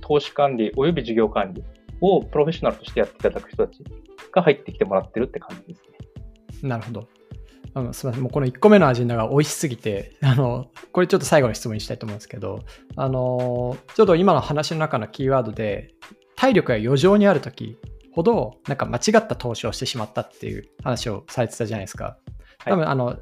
[0.00, 1.64] 投資管理及び事業管理
[2.00, 3.82] をプロフェッショナルとしてやっていただく人たち
[4.30, 6.68] が入ってきてもらってるって感じですね。
[6.68, 7.08] なるほど。
[7.78, 12.64] あのすみません、もうこの1個目のアジェンダが美味しすぎて、あのこれちょっと最後の質問にしたいと思うんですけど、
[12.96, 15.94] あのちょうど今の話の中のキーワードで、
[16.36, 17.78] 体力が余剰にあるとき
[18.12, 22.18] ほど、なんか間違った投資をしてしまったっていう話をされてたじゃないですか。
[22.64, 23.18] 多分、はい、あの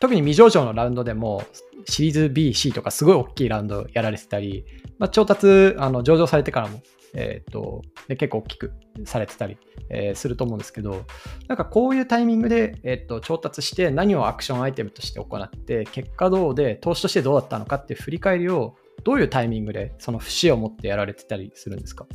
[0.00, 1.44] 特に未上場のラウンドでも、
[1.86, 4.64] シリーズ B、C とかすごい大きいラウンドやられてたり、
[4.98, 6.80] まあ、調達あの上場されてからも
[7.14, 8.72] えーと、で結構大きく
[9.04, 9.56] されてたり、
[9.88, 11.04] えー、すると思うんですけど、
[11.48, 22.06] なんかこういうタイミングで、えーと、調達して何をアクションアイテムとして行って、結果どうで、投資としてどうだったのかっていう振り返りを、どういうタイミングでその節を持ってやられてたりするんですか？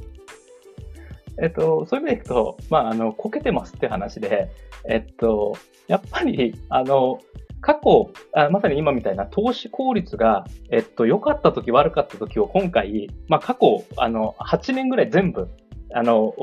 [1.42, 4.52] えっと、そういう意味でいくと、まあ、あの、こけてますって話で、
[4.88, 5.56] えっと、
[5.88, 7.22] やっぱり、あの、
[7.62, 15.50] 過去あ、まさに今みたいな投資効率が、えっと、良かった時悪かった時を今回、まあ、過去、あの、8年ぐらい全部、
[15.94, 16.34] あの、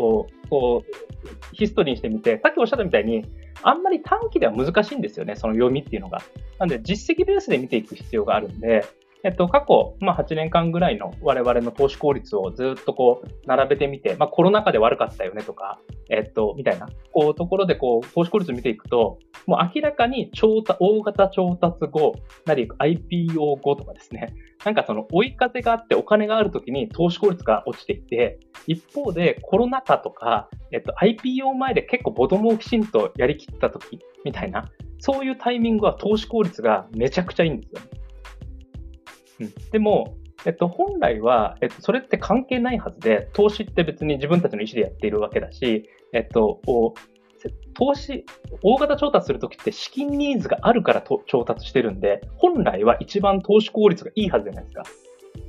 [0.50, 1.07] こう
[1.52, 3.24] ヒストリーにしてみて、さっきおっしゃったみたいに、
[3.62, 6.20] あんまり短期では難しいんですよね、その読みっていうのが。
[6.59, 8.85] なんで、実績ベースで見ていく必要があるんで、
[9.27, 24.33] えっと、過去、まあ、8年間ぐらいの我々の投資効率をずっとこう、並べてみて、まあ、コロナ禍で悪かったよねとか、えっと、みたいな、こう、ところでこう、投資効率を見ていくと、もう明らかに調達、大型調達後、なり IPO 後とかですね、
[24.65, 37.81] なんかその追い風があってお金があるときに投資効率が落ちていて、一方でコロナ禍とか、えっと、IPO 前で結構ボトムをきちんとやりきったとき、みたいな、そういうタイミングは投資効率がめちゃくちゃいいんですよ。
[37.81, 38.06] ね
[39.72, 46.61] でも、えっと、本来は、えっと、それって関係ないはずで、投資って別に自分たちの意思でやっているわけだし、えっと、
[47.75, 48.25] 投資、
[48.62, 54.85] 大型調達するときって資金ニーズがあるから調達してるんで、本来は一番投資効率がいいはずじゃないですか。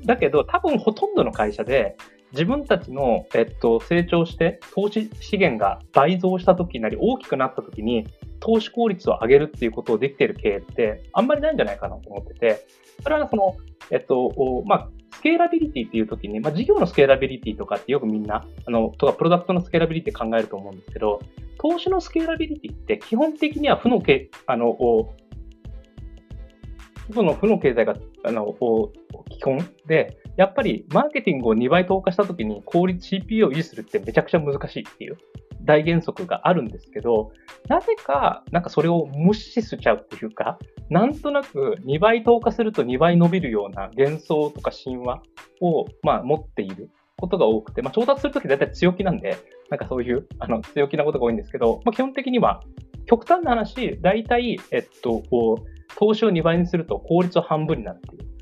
[0.05, 1.95] だけど、多分ほとんどの会社で、
[2.33, 8.05] 自分たちの、えっと、成長して投資資源が倍増した時なり大きくなった時に
[8.41, 12.67] 投資効率を上げるっていうことをできてる経営ってあんまりないんじゃないかなと思ってて、
[13.01, 13.55] それはその
[13.91, 21.19] えっと、まあ、スケーラビリティっていうときに、まあ、事業のスケーラビリティとかってよくみんな、あの、とか、プロダクトのスケーラビリティ考えると思うんですけど、
[21.59, 24.73] 投資のスケーラビリティって基本的には負のけ、あの、
[27.11, 28.53] 負の負の経済が、あの、
[29.29, 35.17] 基本で、やっぱりマーケティングを2倍投下したときに効率 CPU を維持するってめちゃくちゃ難しいっていう。
[35.67, 37.31] 大原則があるんですけど、
[37.67, 40.57] なぜか、なんかそれを無視しちゃうっていうか、
[40.89, 45.21] なんとなく2倍投下すると2倍伸びるような幻想とか神話
[45.61, 49.37] を、まあ、持っていることが多くて、まあ、調達するとき大体強気なんで、
[49.69, 52.63] なんかそういうあの強気なことが多いんですけど、まあ、基本的には、
[53.05, 55.23] 極端な話、大体、えっと、
[55.97, 58.36] 投資を2倍にすると効率を半分になるっていう。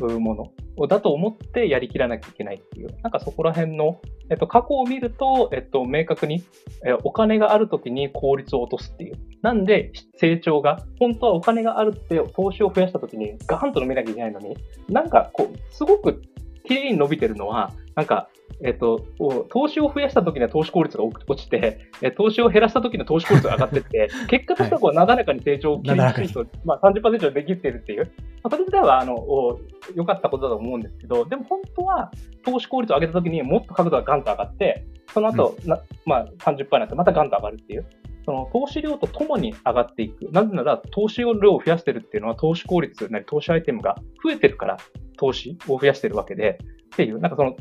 [0.00, 6.42] ものだと思ってやりきらなきゃいけないっていう、なんかそこら辺の、えっと、過去を見ると、えっと、明確に、
[6.84, 9.16] えお金があるときに効率を落とすっていう。
[9.42, 14.56] なんで、成長が、本当はお金があるって投資を増やしたときにガーンと伸びなきゃいけないのに、
[14.88, 16.22] なんかこう、すごく
[16.64, 18.28] 綺麗に伸びてるのは、なんか
[18.62, 19.04] えっと、
[19.50, 28.10] 投資を増やした時には投資効率が落ちて、投資を減らした時には投資効率が上がっていって、 結果としてはこうなだらかに成長を切りきと、まあ、30%以上できているっていう、ま
[28.44, 29.58] あ、それ自体はあの
[29.94, 32.10] 良かったことだと思うんですけど、でも本当は
[32.44, 37.86] 投資効率を上げた時にもっと角度がガンと上がって、その後、うん、なまあ30%になってまたガンと上がるっていう。
[38.24, 40.30] その投資量とともに上がっていく。
[40.32, 44.78] なぜなら、投資量を増やしてるっていうのは、投資効率なり投資アイテムが増えてるから、
[45.16, 46.58] 投資を増やしてるわけで、
[46.94, 47.56] っていう、なんかその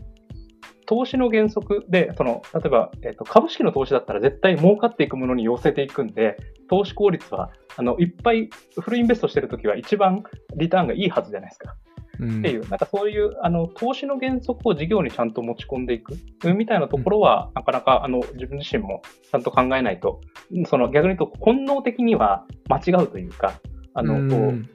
[0.86, 6.38] 投資の原則で、その例えば、えーと、株式の投資だったら絶対儲かっていくものに寄せていくんで、
[6.70, 10.24] 投資効率はあのいっぱいフルインベストしてるときは一番
[10.56, 11.76] リターンがいいはずじゃないですか。
[12.20, 16.16] うん、っていう、なんかそういうあの投資の原則を事業にちゃんと持ち込んでいく
[16.54, 20.22] みたいなところは、うん、なかなかあの自分自身もちゃんと考えないと、
[20.68, 23.60] その逆に言うと本能的には間違うというか、
[23.96, 24.70] あの、うん、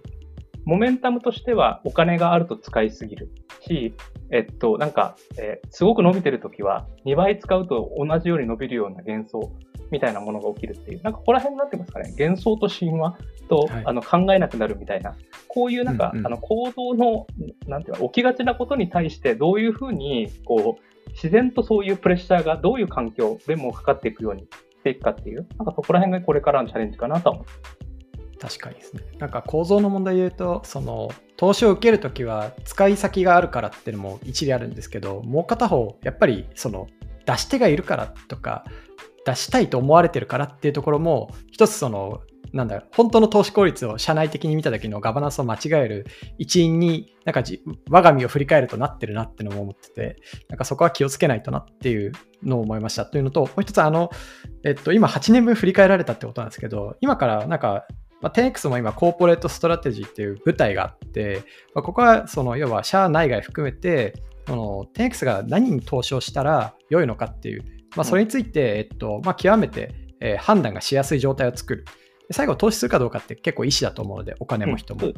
[0.68, 3.30] モメンタムとしてはお金があると使いすぎる
[3.66, 3.94] し、
[4.30, 9.50] えっと、なんか、えー、すごく伸びてるときは、2倍使うと同じように伸びるような幻想
[9.90, 13.16] みたいなものが起きるっていう、なんかここら辺になってますかね、幻想と神話
[13.48, 15.16] と、はい、あの考えなくなるみたいな、
[15.48, 17.26] こういうなんか、うんうん、あの行動の、
[17.66, 24.46] なんていうか、起きがちなことに対して、どういうふうに、こう、自然とそういうプレッシャーがどういう環境でもかかっていくようにし
[24.84, 27.77] ていくかっていう、なんかそこら辺がこれからのチャレンジかなと思います。
[28.40, 29.02] 確かにですね。
[29.18, 36.88] なんか構造の問題で言うと、その投資を受けるときは使い先があるからっていうのも一理あるんですけど、もう片方、やっぱりその
[37.26, 38.64] 出し手がいるからとか、
[39.26, 42.22] 出したいと思われてるからっていうところも、一つその
[42.52, 46.06] なんだ、本当の投資効率を社内的に見た時のガバナンスを間違える
[46.38, 47.42] 一因に、なんか
[47.90, 50.16] 我が身を振り返るとなってるなってのも思ってて、
[50.48, 52.12] なんかそこは気をつけないとなっていう
[52.42, 53.04] のを思いました。
[53.04, 54.10] というのと、もう一つ、あの、
[54.64, 57.86] えっと、今8年分振り返られたってことなんですけど、今からなんか、
[58.20, 61.44] まあ、10X も今、 corporate strategy っていう部隊があって、
[61.74, 64.14] まあ、ここはその要は社内外含めて、
[64.46, 67.64] その 10X が何に投資をしたら良いのかっていう、
[67.96, 71.84] まあ、それについて、えっとまあ、極めて、えー、判断がしやすい状態を作る。
[72.30, 75.12] 最後、投資するかどうかって結構意思だと思うので、お金も人も。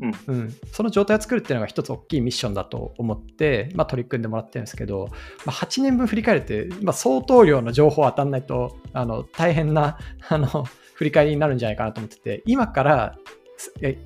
[0.00, 5.08] うん、うん、その状態を作るっていうのが一つ大きいミッションだと思って、まあ、取り組んでもらってるんですけど、
[5.46, 9.98] まあ、8年分振り返るって、まあ、相当量の情報を当たらないとあの大変な
[10.28, 13.16] あの振り返りになるんじゃないかなと思ってて、今から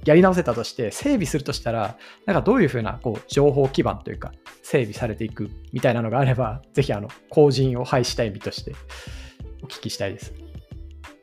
[0.05, 4.33] やり直せたとして整備するとしたら、なんかどういうふうなこう情報基盤というか
[4.63, 8.75] 整備されていくみたいなのがあれば、ぜひあの後人を廃したい身として
[9.63, 10.44] お聞きしたいです。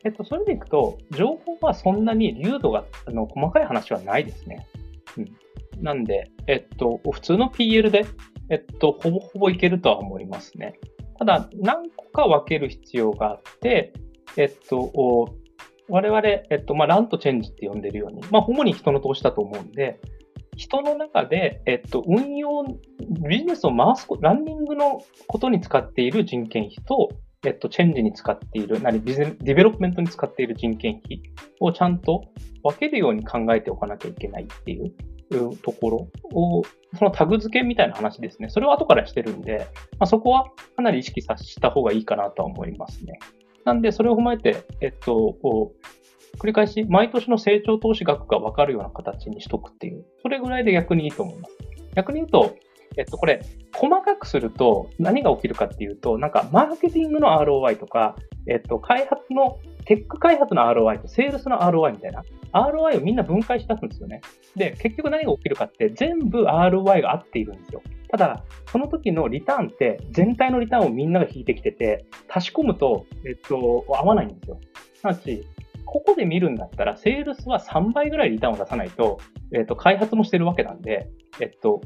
[0.03, 4.65] えっと、それでいくと、情報はそんなに流度があの細かい話はないですね。
[5.17, 5.83] うん。
[5.83, 8.05] なんで、えっと、普通の PL で、
[8.49, 10.79] えっと、ほぼほぼいけるとは思いますね。
[11.19, 13.93] ただ、何個か分ける必要があって、
[14.37, 14.91] えっと、
[15.87, 19.99] 我々、えっと、まあ、ランとチェンジって呼んでるように、まあ、主に人の投資だと思うんで、
[20.55, 22.63] 人の中で、えっと、運用、
[23.27, 27.09] ビジネスを回すこ、ランニングのことに使っている人件費と、
[27.43, 31.21] えっと、チェンジに使っている、何、 business development に使っている人件費
[31.59, 32.25] をちゃんと
[32.63, 36.63] 分けるように考えておかなきゃいけないっていうところを、
[36.97, 38.49] そのタグ付けみたいな話ですね。
[38.49, 43.19] それを後からしてるんで、まあ、そこはかなり意識させた方がいいかなとは思いますね。
[43.65, 51.57] なんで、それを踏まえて、えっと、こう繰り返し、毎年の成長投資額が分かるような形にしとくっていう、それぐらいで逆にいいと思います。
[51.95, 52.55] 逆に言うと、
[52.97, 53.41] えっと、これ、
[53.73, 58.15] 細かくすると何が起きるかっていうと、なんか、マーケティングの ROI とか、
[58.47, 62.23] えっと、開発の、テック開発の ROI とセールスの ROI みたいな、
[62.53, 64.21] ROI をみんな分解し出すんですよね。
[64.55, 67.81] で、結局何が起きるかって、全部 ROI が合っているんですよ。
[68.09, 74.59] ただ、その時のリターンって、全体のリターンをみんなが引いてきてて、足し込むと、えっと、合わないんですよ。
[74.95, 75.47] すなわち、
[75.85, 79.19] ここで見るんだったら、セールスは3倍ぐらいリターンを出さないと、
[79.53, 81.81] えっと、開発もしてるわけなんで、えっと、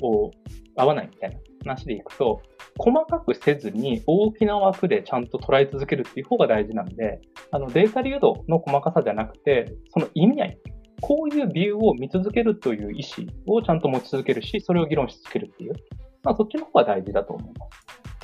[0.76, 2.42] 合わないみたいな話でいくと、
[2.78, 7.22] 細かくせずに大きな枠でちゃんと捉え続けるっていう方が大事なんで、
[7.52, 10.58] あのデータ流動の細かさじゃなくて、その意味合い、
[11.02, 15.74] こういうビューを見続けるという意思をちゃんと持ち続けるし、それを議論し続けるっていう、
[16.24, 17.66] まあ、そっちの方が大事だと思いま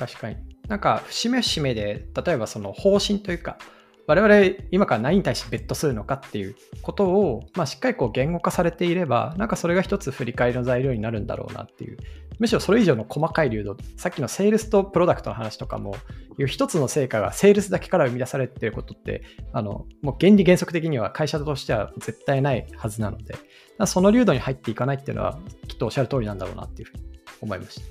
[0.06, 0.12] す。
[0.14, 0.36] 確かに。
[0.68, 3.58] なんか、節目節目で、例えばその方針というか、
[4.06, 11.98] 我々今から何に対してベットするのかっていうことを、まあ、しっかりこう言語化されていれば、なんかそれが一つ振り返りの材料になるんだろうなっていう。
[12.38, 15.94] むしろそれ以上の細かい流動、さっきのセールスとプロダクトの話とかも、
[16.38, 19.22] いう一つの成果がセールスだけから生み出されていることって、
[19.52, 23.36] あのもう原理原則的には会社としては絶対ないはずなので、
[23.86, 25.38] その流動に入っていかないっていうのは、
[25.68, 27.04] きっとおっしゃる通りなんだろうなっていうふうに
[27.42, 27.86] 思いました。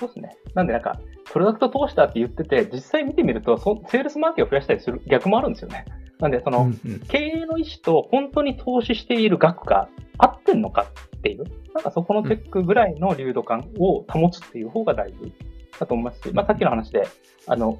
[0.00, 0.36] そうですね。
[0.54, 0.98] なんでなんか、
[1.32, 5.84] プロダクト通したって言ってて、実際見てみると、そセールスマーケを増やしたりする逆もあるんですよね。
[6.18, 15.32] なんで、その、うんうん、経営の意思と本当に投資している額が合ってんのかっていう、なんかそこのチェックぐらいの流動感を保つっていう方が大事
[15.78, 17.06] だと思いますし、まあ、さっきの話で、
[17.46, 17.78] あの、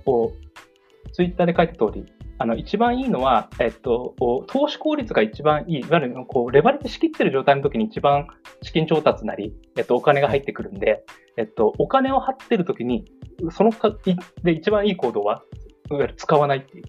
[1.12, 2.07] ツイッターで書いた通り、
[2.38, 4.14] あの、一番いいのは、えっと、
[4.46, 8.28] 投資効率が一番いい、いわゆる、こう、レバレッジしきってる状態の時に一番
[8.62, 11.05] 資金調達なり、えっと、お金が入ってくるんで、
[11.36, 13.05] えっと、お金を張ってる時に、
[13.51, 13.95] そのか、
[14.43, 15.43] で、一番いい行動は、
[15.91, 16.84] いわゆる使わないっていう。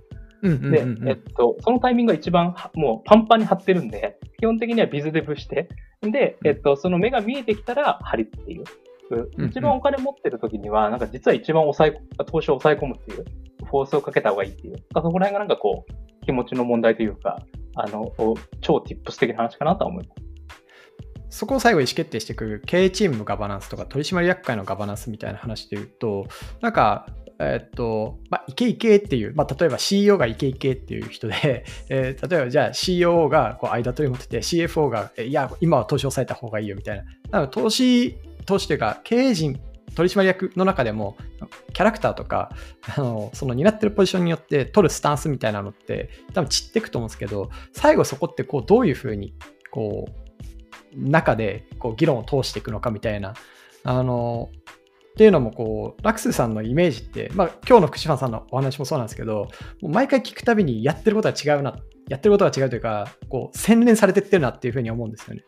[0.71, 5.69] で、えっと、そのタイミングが一番もうパンパンに張ってるんで、基本的にはビズデブして、
[6.01, 8.63] で、えっと、その目が見えてきたら張りっていう。
[9.45, 13.25] 一番お金持ってる時には、なんか実は一番抑え、投資を抑え込むっていう、
[13.65, 17.41] フォースをかけた方がいいっていう、そこら辺がなんかこう、気持ちの問題というか、
[17.75, 18.11] あの、
[18.61, 20.30] 超ティップス的な話かなとは思います。
[21.31, 26.27] そこを最後意思決定してくる経営チームのガバナンスとか取締役会のガバナンスみたいな話で言うと、
[26.59, 27.07] なんか、
[27.39, 37.03] えっと、まあ、いけいけっていう、まあ、例えば CEO がいけいけっていう人で、えー、例えばじゃあ CEO がこう間取り持ってて、CFO が、いや、今は投資を抑えた方がいいよみたいな。
[37.31, 39.59] なの投資、投資というか、経営陣、
[39.95, 41.15] 取締役の中でも、
[41.73, 42.51] キャラクターとか、
[42.95, 49.33] あのその担ってるポジションによって取るスタンスみたいなのって、多分散っていくと思うんですけど、最後そこってこうどういうふうに
[49.71, 50.20] こう
[50.95, 53.33] 中でこう議論を通していくのかみたいな、
[53.83, 54.49] あの、
[55.11, 59.49] っていうのもこう、ラクスさんのイメージって、まあ今日の福島さんのお話もそうなんですけど、
[59.81, 61.77] 毎回聞くたびにやってることは違うな、
[62.07, 65.43] やってることは違うというか、こう、洗練されてってるなっていうふうに思うんですよね。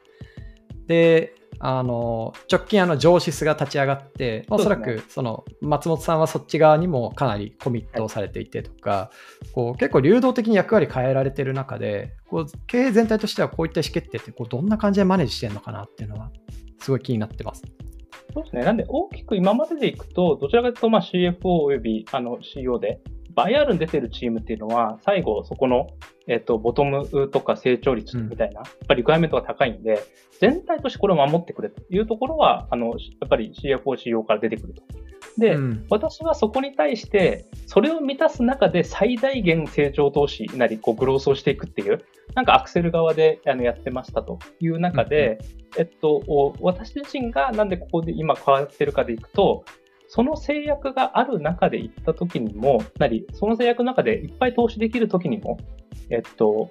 [0.88, 1.36] で、
[1.66, 9.12] あの直近あの上司が立ち上がって、おそらくその松本さんはそっち側にもかなりコミットをされていてとか、
[9.54, 16.32] こう結構流動的に役割変えられてる中で、こう経営全体としてはこういった意思決定ってこうどんな感じでマネージしてるのかなっていうのは、
[16.80, 17.64] すごい気になってます。
[18.34, 18.64] そうですね。
[18.66, 23.00] なんで、大きく今まででいくと、どちらかというと、まあ、CFO およびあの CEO で、
[23.36, 25.88] バイアールに出てるチームっていうのは、最後、そこの、
[26.28, 30.04] えっと、ボトムとか成長率みたいな、やっぱりリクエアメントが高いんで、
[30.40, 32.94] 全体としてこれを守ってくれというところは、あの、や
[33.26, 34.84] っぱり CFO、CEO から出てくると。
[35.38, 35.86] で、うん。
[35.90, 42.02] 私はそこに対して、それを満たす中で最大限成長投資なり、こう、グロースをしていくっていう、
[42.36, 45.40] なんかアクセル側であのやってましたという中で、
[45.78, 49.66] えっと、お私自身がなんでここで今変わってるかでいくと、
[50.14, 55.58] その制約がある中で行った時にも、なり、その制約の中でいっぱい投資できる時にも、
[56.12, 56.70] えっと、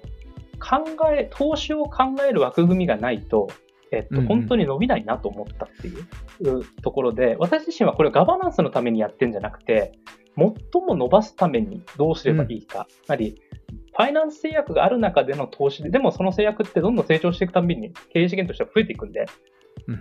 [0.61, 3.49] 考え、投資を考える枠組みがないと、
[3.91, 4.27] えっと、うんうん。
[4.27, 9.91] 本当に伸びないなと思ったっていううところで、私自身はこれガバナンスのためにやってんじゃなくて、
[10.37, 13.41] 最も伸ばすためにどうすればいいか、なり、
[13.91, 19.52] ファイナンス制約がある中での投資で、でもその制約ってどんどん成長していくたびに経営資源としては増えていくんで、うん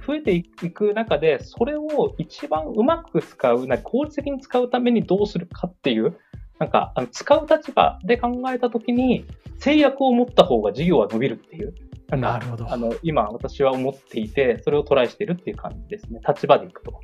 [0.07, 6.17] 増えていく中で、それを一番うまく使う、なり効率的に使うためにどうするかっていう、
[6.59, 9.25] なんか、あの使う立場で考えたときに、
[9.59, 11.75] 制約を持った方が事業は伸びるっていう、
[12.17, 16.21] なるほどあの今私は思っていて、それをトライしてるっていう感じですね。
[16.27, 17.01] 立場でいくと。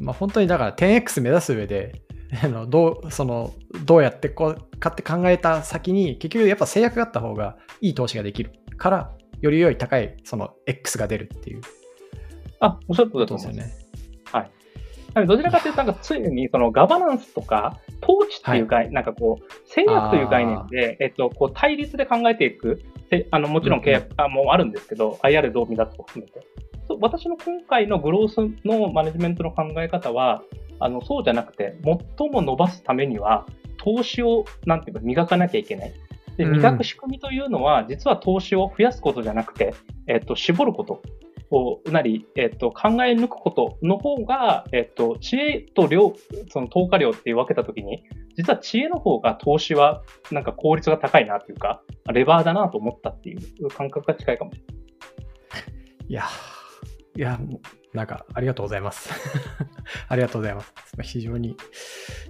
[0.00, 2.02] まあ、本当にだから 10X 目指す上で、
[2.42, 3.52] あのどうその
[3.84, 9.12] どうやってこうかって考えた先に、結局やっぱ制約があった方がいい投資ができるから、
[9.44, 11.60] より良い高いその X が出るっていう
[12.60, 13.58] あ、おっしゃるとこりだと思います。
[13.58, 13.84] とですよね。
[15.14, 26.46] なのでどちらかというと、なんか常にそのガバナンスとか、統治っていう概、なんかこう、制約という概念で、えっと、こう対立で考えていく、せあのもちろん契約あもあるんですけど、IR どう見出すと含めて。
[26.88, 30.42] そう私の今回のグロースのマネジメントの考え方は、
[30.80, 31.78] あのそうじゃなくて、
[32.18, 33.46] 最も伸ばすためには、
[33.78, 35.92] 投資を、なんていうか、磨かなきゃいけない。
[36.36, 39.74] で、うん磨く仕組みというのは、実は投資を増やすことじゃなくて、
[40.06, 41.02] えっと、絞ること
[41.50, 46.14] をなり、えっと、考え抜くことの方が、えっと、知恵と量、
[46.50, 48.02] その投下量って分けたときに、
[48.36, 51.82] 実は知恵の方が投資はなんか効率が高いなっていうか、
[52.12, 54.74] レバーだなと思ったっていう感覚が近いかもしれない。
[56.08, 57.38] いやー、いや、
[57.92, 59.10] なんかありがとうございます。
[60.08, 60.72] ありがとうございます。
[61.02, 61.56] 非常に。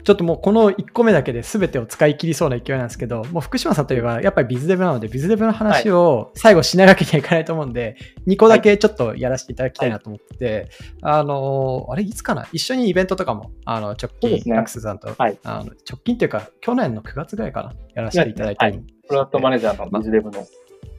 [0.02, 7.96] ちょっともうこの1個目だけで全てを使い切りそうな勢いなんですけど、もう福島さんといえばやっぱりビズデブなので、ビズデブの話を最後しなきゃいけないと思うんで、
[8.26, 10.68] 2個だけちょっとやらせていただきたいなと思ってて、
[11.02, 12.46] あのーあれいつかな？
[12.52, 14.58] 一緒にイベントとかも、あの、直近、ね。
[14.58, 15.38] アクセさんと、はい。
[15.44, 20.46] あの直近っていうか、去年の9月ぐらいかな、やらせていただいてプロダクトマネージャーのビズデブの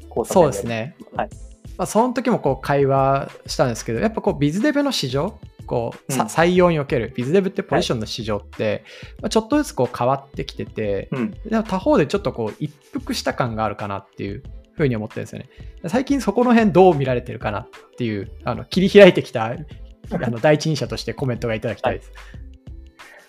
[0.10, 0.66] 講座そうです。
[0.66, 0.96] ね。
[1.16, 1.30] はい。
[1.78, 8.84] まあ、その時もこう会話したんですけど、やっぱこうビズデブの市場、こうさうん採用におけるビズデブってポジションの市場って、
[9.22, 11.32] まあ、ちょっとずつこう変わってきてて、うん。
[11.32, 14.44] でも他方でちょっとこう一服した感があるかなっていう
[14.74, 15.50] ふうに思ってるんですよね。
[15.88, 19.46] 最近そこの辺どう見られてるかなっていう、あの切り開いてきた
[20.12, 22.12] あの第一人者としてコメントがいただきたいです。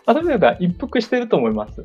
[0.07, 1.84] まあ、と一服してると思います。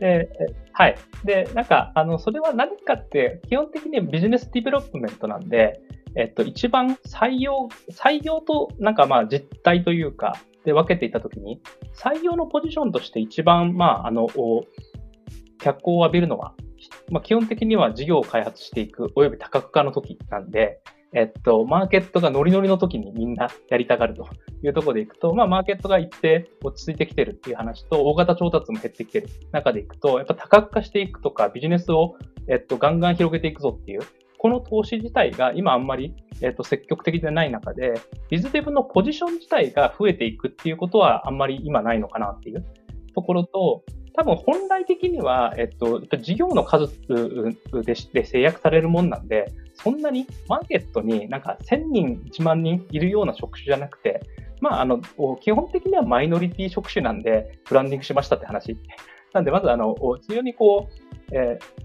[0.00, 0.96] で、えはい。
[1.24, 5.80] で、なんか、あの、それは何かって、基本的に business development なんで、
[6.16, 10.34] えっと、一番採用、採用と、なんかまあ、実態というか、
[10.64, 11.60] で分けていたときに、
[11.94, 14.28] 採用のポジションとして一番、まあ、あの、
[15.58, 16.54] 脚光を浴びるのは、
[17.10, 20.80] まあ、基本的には事業を開発していく、および多角化の時なんで、
[21.12, 24.26] えっと、マーケットがノリノリの時にみんなやりたがると
[24.64, 32.16] いうところでいくと、まあ、マーケットが一定落ち着いてきてるっていう話と、大型調達も減ってきてる中でいくと、やっぱ多角化していくとか、ビジネスを、
[32.48, 34.00] えっと、ガンガン広げていくぞっていう、
[34.44, 37.94] この投資自体が今あんまり、えっと、積極的でない中で、
[38.28, 42.62] ビズデブのポジション自体が増えていくっていうことはあんまり今ないのかなっていう
[43.14, 46.88] ところと、多分本来的には、えっと、事業の数
[47.86, 54.20] でで制約されるもんなんで、そんなにマーケットになんか1000人、1万人いるような職種じゃなくて、
[54.60, 55.00] まあ、あの、
[55.40, 58.76] 基本的にはマイノリティ職種なんで、ブランディングしましたって話。
[59.32, 59.96] なんで、まず、あの、
[60.28, 61.83] 非常にこう、えー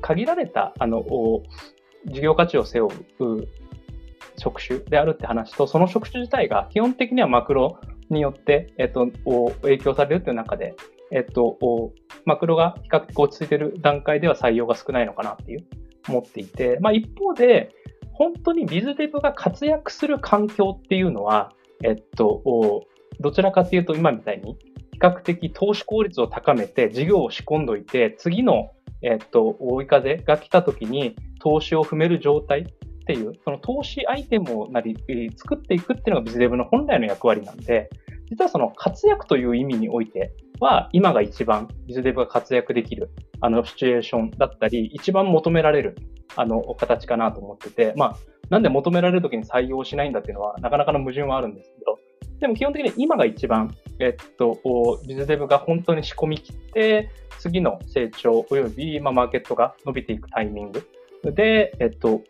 [0.00, 1.04] 限られた、あの、
[2.06, 3.48] 事業価値を背負う
[4.38, 7.78] 職種であるって話と、その職種自体が基本的にはマクロ
[8.10, 9.08] によって、えっと、
[9.62, 10.74] 影響されるという中で、
[11.10, 11.58] えっと、
[12.24, 15.66] マクロが比較的落ち着いている段階では採用が少ないのかなっていう
[16.08, 17.74] 思っていて、まあ一方で、
[18.12, 21.52] 本当にビズデブが活躍する環境っていうのは、
[21.84, 22.86] えっと、
[23.20, 24.56] どちらかというと今みたいに、
[24.92, 28.70] 比較的投資効率を高めて事業を仕込んどいて、次の、
[29.02, 32.66] えっと、追い風が来た時に投資を踏める状態っ
[33.06, 34.96] ていう、その投資アイテムをなり、
[35.36, 37.88] 作っていくっていうのがビズデブの本来の役割なんで、
[38.30, 45.96] 実はその活躍という意味においては、今が一番ビズデブが活躍できる、あの、シチュエーションだったり、一番求められる、
[46.36, 48.16] あの、形かなと思ってて、まあ、
[48.50, 51.98] なんで求められるときに採用しないんだっていうのは、なかなかの矛盾はあるんですけど、
[52.40, 54.58] でも基本的に今が一番、えっと、
[55.06, 60.88] ビズデブが本当に仕込み切って、次の成長及び、まあ、マーケットが伸びていくタイミング。
[61.24, 62.22] で、えっと、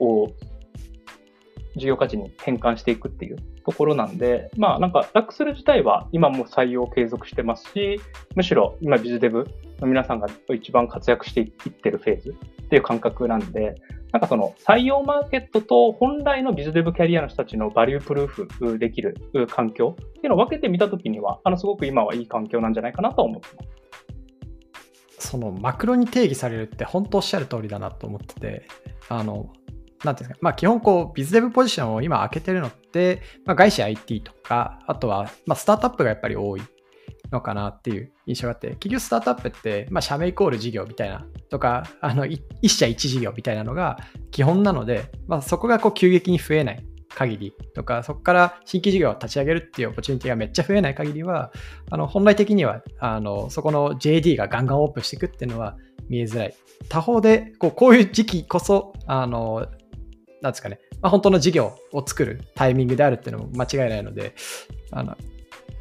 [1.76, 8.00] 事業価値に変換していくっていうところなんで、まあなんかラックスル自体は今も採用継続してますし、
[8.34, 9.46] むしろ今ビズデブ
[9.78, 12.34] の皆さんが一番活躍していってるフェーズ。
[12.68, 13.76] っていう感覚なんで、
[14.12, 19.16] なんかその採用マーケットと本来のビズデブキャリアの人たちのバリュープルーフできる
[19.50, 23.62] 環境っていうのを分けてみたときには、あのすごく今はいい環境なんじゃないかなと思ってま
[25.18, 25.30] す。
[25.30, 28.68] そのマクロに定義されるって本当おっしゃる通りだなと思ってて、
[29.08, 29.50] あの、
[30.04, 36.62] なんていうんですか、まあ基本こうビズデブポジションを今開けてるのって、まあ外資 IT とか、あとはまあスタートアップがやっぱり多い
[37.30, 43.98] のかなっていう印象があって、結局スタートアップって、まあ社名イコール事業みたいなとか、あの一社一事業みたいなのが
[44.30, 51.52] 基本なので、まあそこがこう急激に増えない限りとか、そこから新規事業を立ち上げるっていうオポチュニティがめっちゃ増えない限りは、
[51.90, 55.76] あの本来的にはあのそこの JD がガンガンオープンしていくっていうのは
[56.08, 56.54] 見えづらい。
[56.88, 59.66] 他方で、こうこういう時期こそ、あの
[60.40, 64.34] なんですかね、まあ、本当の事業を作るタイミングであるっていうのも間違いないので、
[64.92, 65.16] あの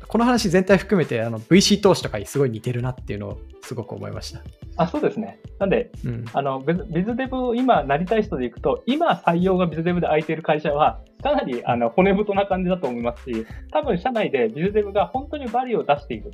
[0.07, 4.41] この話全体含めてあの VC 投資とかにすごい似てるなっていうのをすごく思いました。
[4.77, 5.39] あそうですね。
[5.59, 16.31] なんで、うん、あのビズデブを今なりたい人でいくと、今採用がビズデブで空いている会社は、かなりあの骨太な感じだと思いますし、多分社内でビズデブが本当にバリを出している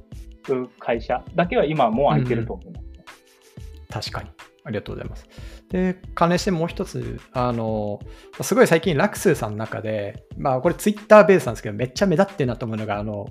[0.80, 4.30] 会社だけは今もう空いてると思います、うん、確かに。
[4.66, 5.28] ありがとうございます。
[5.70, 8.00] で、関連してもう一つ、あの、
[8.42, 13.28] すごい最近、ラクスーさんの中で、まあ、これツイッターベースなんですけど、めっちゃ目立ってるなと思うのが、あの、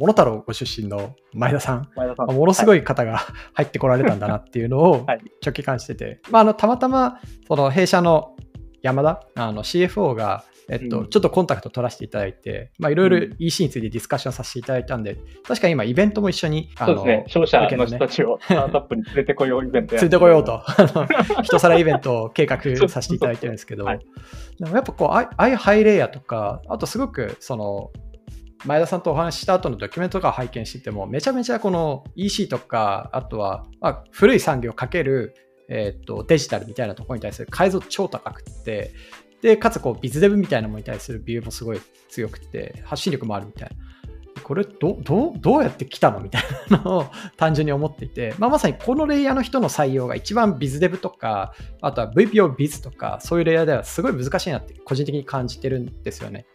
[0.00, 2.34] モノタロウご出身の前田さん、前田さん。
[2.34, 3.20] ものすごい方が
[3.52, 5.06] 入ってこられたんだなっていうのを
[5.44, 8.34] 直帰感してて、まあ、あのたまたまその弊社の
[8.80, 20.62] 山田あの CFO がえっと、うん、ちょっとコンタクト取らせていただいて、まあ、いろいろ EC についてディスカッションさせていただいたんで、確かに今、イベントも一緒に、そうですね、商社の人たちを スタートアップに連れてこようイベント連れてこようと、
[21.42, 23.98] 一皿イベントを計画させていただいてるんですけど、はい、
[24.60, 27.90] でもやっぱこう、ああいうハイレイヤーとか、あとすごく、その、
[28.64, 35.34] 前田さんとお話しした後のドキュメントとか拝見してても、めちゃめちゃこの EC とか、あとは、まあ、古い産業かける、
[35.68, 38.92] えー、とデジタルみたいなところに対する解像超高くて、
[39.40, 43.76] で、かつこうビズデブみたいなものに対するビューもすごい強くて、発信力もあるみたいな。
[44.42, 47.06] これどどどうやって来たのみたいなのを
[47.36, 56.46] 単純に思っていて、まあ、まさにこのレイヤーの人の採用が一番ビズデブとか、あとは VPO ビズとか、そういうレイヤーではすごい難しいなって個人的に感じてるんですよね。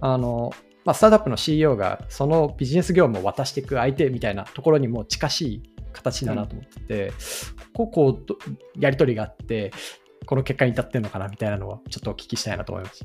[0.00, 0.52] あの、
[0.84, 5.62] まあ、スタートアップの CEO がそのビジネス業務を渡していく相手みたいなところにも近しい
[5.92, 7.12] 形だなと思ってて、うん、
[7.74, 9.72] こここうやり取りがあって、
[10.26, 13.04] この結果に至ってるのかなみたいなのはちょっとお聞きしたいなと思います。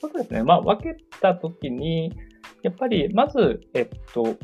[0.00, 0.42] そうですね。
[0.42, 2.12] まあ、分けたときに、
[2.62, 4.36] やっぱりまず、えっと、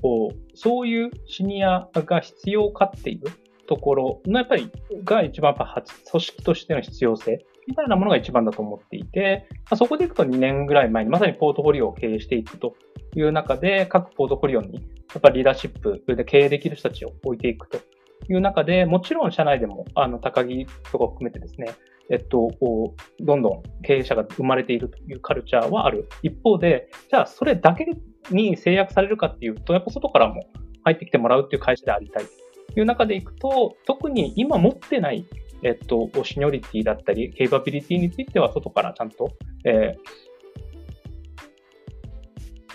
[0.55, 3.21] そういうシニアが必要かっていう
[3.67, 4.71] ところの、やっぱり
[5.05, 12.75] が一番やっぱ組織としての必要性みたいなものが一番だと思っていて、まあ、そこでいくと2年ぐらい前にまさにポートフォリオを経営していくと
[13.17, 14.81] いう中で、各ポートフォリオにや
[15.19, 17.79] っぱりリーダーシップで経営できる人たちを置いていくと
[18.29, 21.75] いう中で、もちろん社内でも、あの、高木とかを含めてですね、
[22.11, 22.51] えっと、
[23.21, 26.09] どんどん経営者が生まれているというカルチャーはある。
[26.23, 27.87] 一方で、じゃあそれだけ
[28.31, 30.45] に制約されるかっていうと、やっぱ外からも
[30.85, 32.25] 入ってきてもらうっていう会社でありたい
[32.75, 35.25] という中でいくと、特に今持ってない、
[35.63, 39.31] えっと、シニョリティだったり、ケイバビリティについては外からちゃんと、
[39.65, 39.97] え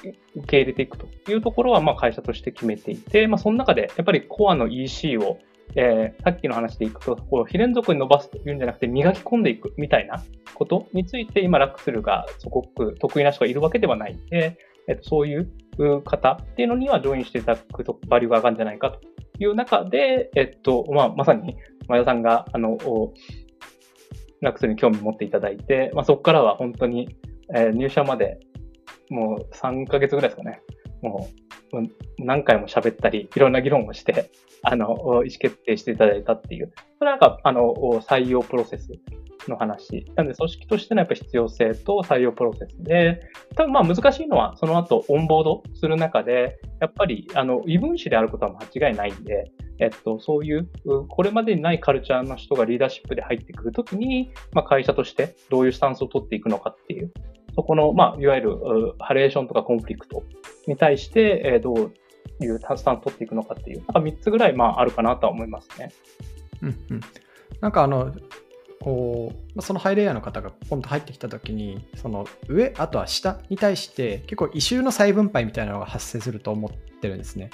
[0.03, 5.39] ー、受け入れていくというところは、まあ、会社として決めていて、まあ、その中でやっぱりコアの EC を
[5.75, 10.23] えー、さっきの話でいくと、こう非連続に伸ばすというんじゃなくて磨き込んでいくみたいな
[10.53, 14.57] ことについて、今、ラックスルがすごく得意な人がいるわけではないんで、
[14.87, 15.49] えっと、そういう
[16.03, 18.99] 方っていうのにはジョインしていただくとバリューが上がるんじゃないかと。
[19.39, 21.55] いう中で、えっと、まあ、まさに
[21.87, 22.77] 前田さんが、あの、
[24.41, 27.17] ラクスに興味を持っていただいて、まあ、そこからは本当に、
[27.53, 28.39] えー、入社まで
[29.09, 30.61] もう3ヶ月ぐらいですかね。
[31.01, 31.29] も
[31.73, 34.31] う何回も喋ったり、いろんな議論をして、
[34.67, 38.89] あの、意思決定していただいたっていう、それなんか、あの、採用プロセス
[39.47, 40.05] の話。
[40.15, 43.21] なので、組織としてのやっぱ必要性と採用プロセスで、
[43.55, 50.67] 多分まあ難しいのは、その後、オンボードする中で、やっぱり、あの、異分子であることは間違いないんで、えっと、そういう、
[51.09, 57.11] これまでにないカルチャーの人がリーダーシップで入ってくるときに、まあ、会社としてどういうスタンスを取っていくのかっていう、
[57.55, 58.57] そこの、まあ、いわゆる
[58.99, 60.23] ハレーションとかコンフリクト
[60.67, 61.93] に対して、え、どう
[62.41, 65.91] いうスタンス取っていくのかっていう、なんか3つぐらい、まあ、あるかなとは思いますね。
[66.61, 67.01] うんうん。
[67.61, 68.13] なんかあの、
[68.85, 77.49] こうそのハイレイヤーの方がポンと入ってきた時にその上あとは下に対して結構異臭の再分配みたいなのが発生すると思ってるんですね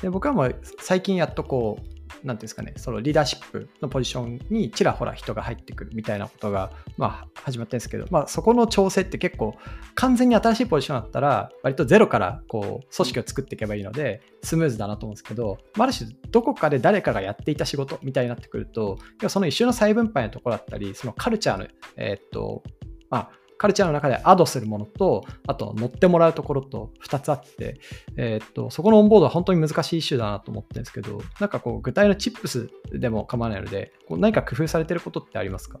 [0.00, 9.56] で僕はもう最近やっとこうなんていうんですかね、そのリーダーシップのポジションにちらほら人が入ってくるみたいなことが、まあ、始まってるんですけど、まあ、そこの調整って結構、
[9.94, 18.98] 完全に新しいポジションだったら、割とゼロからこう組織を作っていけばいいので、スムーズだなと思うんですけど、まある種、どこかで誰かがやっていた仕事みたいになってくると、
[19.28, 22.62] その一周の再分配のところだったり、そのカルチャーの、えー、っと、
[23.10, 23.30] まあ、
[23.60, 27.78] カルチャーの中でアドするものと、あと乗ってもらうところと2つあって、
[28.16, 35.78] えー、っと、そこのオンボードは本当に難しいイシューだなと思ってるんですけど、なんかこう、具体のチップスでも構わないので、こう何か工夫されてることってありますか？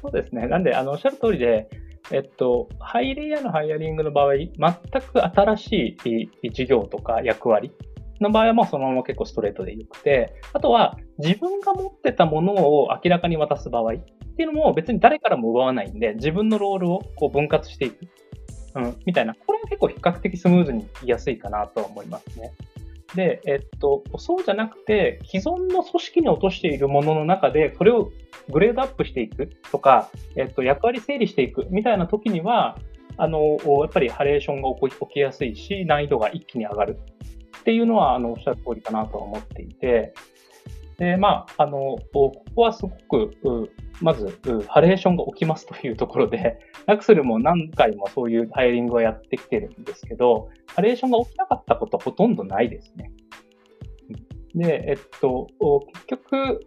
[0.00, 0.48] そうですね。
[0.48, 1.68] なんで、あの、おっしゃる通りで、
[2.10, 4.50] えっと、ハイレイヤーのハイアリングの場合、全
[5.12, 5.96] く新し
[6.42, 7.70] い事業とか役割
[8.18, 13.92] の場合はもうそのまま結構ストレートでよくて、あとは自分が持ってたものを明らかに渡す場合
[14.42, 18.08] っていうのも別に誰からも奪わないんで、自分のロールをこう分割していく。
[18.74, 19.34] うん、みたいな。
[19.34, 22.52] これは結構比較的スムーズにいやすいかなとは思いますね。
[23.14, 28.10] で、えっと、そうじゃなくて、既存の組織に落としているものの中で、それを
[28.50, 32.78] グレードアップしていくとか、えっと、役割整理していくみたいな時には、
[33.18, 36.98] あの、やっぱりハレーションが起きやすいし、難易度が一気に上がる
[37.58, 40.14] っていうのは、あの、おっしゃる通りかなと思っていて、
[40.98, 43.70] で、まあ、あの、ここはすごく、
[44.00, 44.38] まず、
[44.68, 53.10] ハレーションが起きますというところで、 ラクスルも何回もそういうハイリングをやってきてるんですけど、ハレーションが起きなかったことはほとんどないですね。
[54.54, 55.48] で、えっと、
[56.06, 56.66] 結局、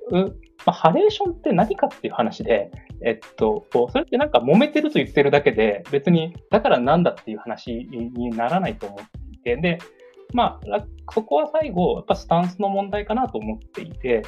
[0.65, 2.71] まあ、ハレーションって何かっていう話で、
[3.03, 9.77] えっと、それってなんか揉めてると言ってるだけで、別にだからなんだっていう話にならないと思っていて、で、
[10.33, 14.23] まあ、そこは最後、やっぱスタンスの問題かなと思っていて、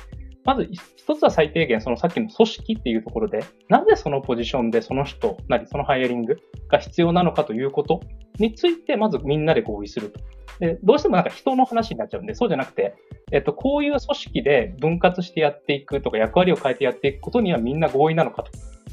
[0.47, 6.37] まず一つは最低限、そのさっきの組織っていうところで、なぜそのポジションでその人なり、そのハイアリング
[6.69, 8.01] が必要なのかということ
[8.39, 10.21] について、まずみんなで合意すると。
[10.59, 12.95] でどうしてもなんか人の話になっちゃうんで、そうじゃなくて、
[13.31, 18.51] えっと、こういう組織で分割してやっていくとか、役割を変えてやっていくことにはみんな合意なのかと。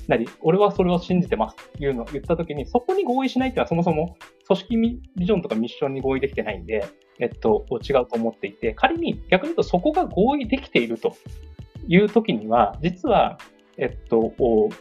[0.09, 4.77] なり、俺はそれを信じてますというのを言ったときに、そこに合意しないっていうのはそもそも組織
[5.17, 6.85] ビジョンとかミッションに合意できてないんで、
[7.19, 11.17] えっと、違うと思っていて、仮に逆に言うとそこが合意できていると
[11.89, 13.39] いうときには、実は、
[13.77, 14.33] えっと、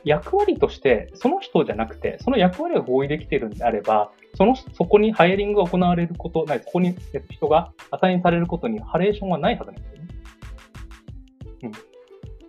[0.04, 6.96] 役割として、その人じゃなくて、その役割が合意できているんであれば、その、そこにハイアリングが行われること、そこに
[7.30, 10.03] 人がアサインされることにハレーションはないはずなんです。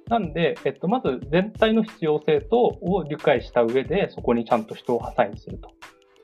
[0.09, 5.71] なんで、えっと、まず全体の必要性とを理解した上で、そこにちゃんと人をアサインすると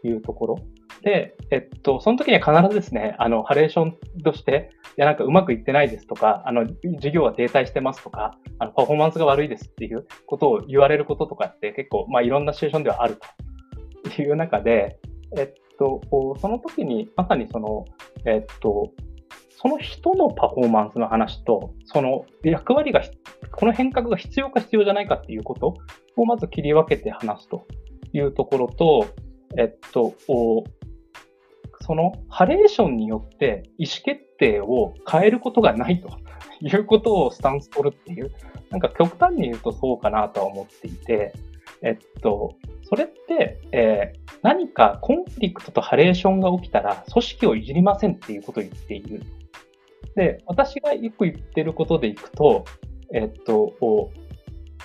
[0.07, 0.59] いうところ。
[1.03, 6.66] で、えっと、その時には必ずですね、あの、ハレーションとして、いや、なんかうまくいってないですとか、あの、
[6.97, 13.18] 授業は停滞してますとか、あの、パフォーマンスが悪いですっていうことを言われることとかって結構、まあ、いろんなシチュエーションではある
[14.14, 14.99] という中で、
[15.39, 16.01] えっと、
[16.39, 17.87] その時に、まさにその、
[18.26, 18.93] えっと、
[19.61, 23.03] その人のパフォーマンスの話と、その役割が、
[23.53, 25.75] この変革が必要か必要じゃないかっていうこと
[26.17, 27.67] をまず切り分けて話すと
[28.15, 29.07] いうところと、
[29.59, 30.15] えっと、
[31.83, 36.09] そのハレーションによって意思決定を変えることがないと
[36.63, 38.33] いうことをスタンス取るっていう、
[38.71, 41.35] なんか極端に言うとそうかなとは思っていて、
[41.83, 49.23] えっと、それって、えー、何かコンフリクトとハレーションが起きたら組織をいじりませんっていうことを言っている。
[50.17, 52.65] で、私がよく言ってることでいくと、
[53.13, 53.75] えっと、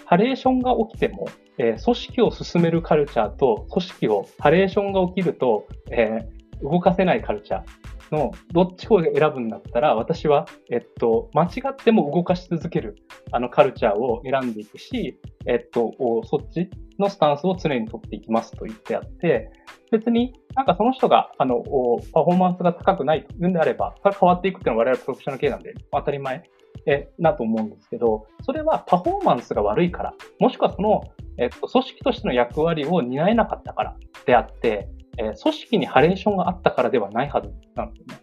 [0.06, 7.95] ハレーションが起きても、えー、組織を進めるカルチャーと組織を、ハレーションが起きると、えー、動かせないカルチャー。
[8.16, 12.95] のどっちを選ぶんだったら、私は、えっと、間違っても動かし続ける
[13.32, 15.91] あのカルチャーを選んでいくし、えっと、
[16.26, 19.51] そっちのスタンスを常に取っていきますと言ってあって、
[19.91, 21.63] 別になんかその人が、あの、
[22.13, 26.43] パフォーマンスが高くないというんであれば、それ変わっていくっていうのは我々プロフェッショナル系なんで当たり前
[26.86, 31.01] えだと思うんですけど、それはパフォーマンスが悪いから、もしくはその、
[31.38, 33.95] えっと、組織としての役割を担えなかったから
[34.26, 38.20] であって、えー、組織にハレーションがあったからではないはずなんですね。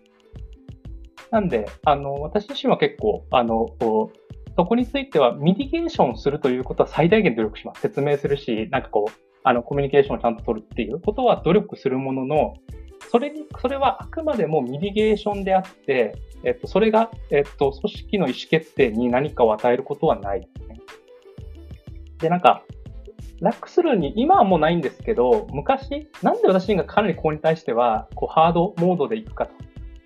[1.31, 4.23] なんで、あの、私自身は結構、あの、こう
[4.57, 7.81] そこについては mitigation するということは最大限努力します。
[7.81, 9.13] 説明するし、なんかこう、
[9.45, 12.55] あの、コミュニケーションをちゃんと取るっていうことは努力するものの、
[13.11, 16.15] それに、それはあくまでも mitigation であって、
[16.45, 20.81] えっと、それが、えっと、組織の意思決定に何かを与えることはないですね。
[22.19, 22.63] で、なんか、
[23.43, 29.49] ラックスルーに、今はもうないんですけど、昔、なんで私がかなりここに対しては、こう、ハードモードでいくか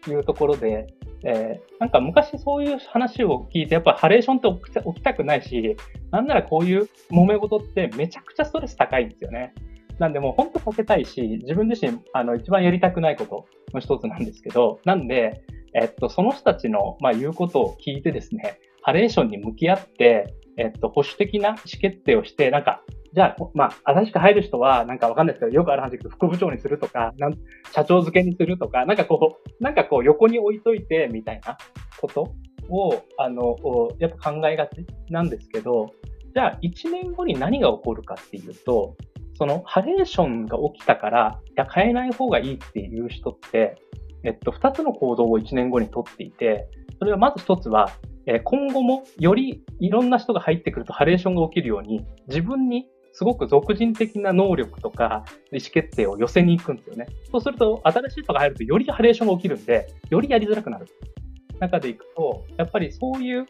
[0.03, 0.87] というところで、
[1.23, 5.77] えー、なんか昔そういう話を聞いて、やっぱハレーションって起きたくないし、
[6.11, 9.53] なんならこういう揉め事ってめちゃくちゃストレス高いんですよね。
[9.99, 15.43] なんでもう本当避けたいし、自分自身、あの、一番やりたくないことの一つなんですけど、なんで、
[15.75, 22.83] えっと、その人たちの、まあ、言うことを聞いてですね、ハレーションに向き合って、えっと、保守的な意思決定をして、なんか、
[23.13, 27.35] じゃあ、まあ、新しく入る人は、なんかわかんないですけど、よくある話だけど、副部長にするとか、なん
[27.73, 31.57] 社長付けにするとか、なんかこう、なんかこう、横に置いといて、みたいな
[32.01, 32.35] こと
[32.69, 33.57] を、あの、
[33.99, 35.93] やっぱ考えがちなんですけど、
[36.35, 38.97] じゃあ、1年後に何が起こるかっていうと、
[39.39, 43.77] その、ハレーションが起きたから、いや、変えない方がいいっていう人って、
[44.25, 47.91] えっと、2つの行動を1年後にとっていて、それはまず1つは、
[48.27, 57.07] え今後もよりいろんな人が入ってくるとハレーションが起きるように、自分にすごく俗人的な能力とか意思決定を寄せに行くんですよね。
[57.31, 60.87] そうすると、新しい人が入るとよりハレーションが起きるんで、よりやりづらくなる。
[61.61, 63.47] 中でいくと、やっぱりそういう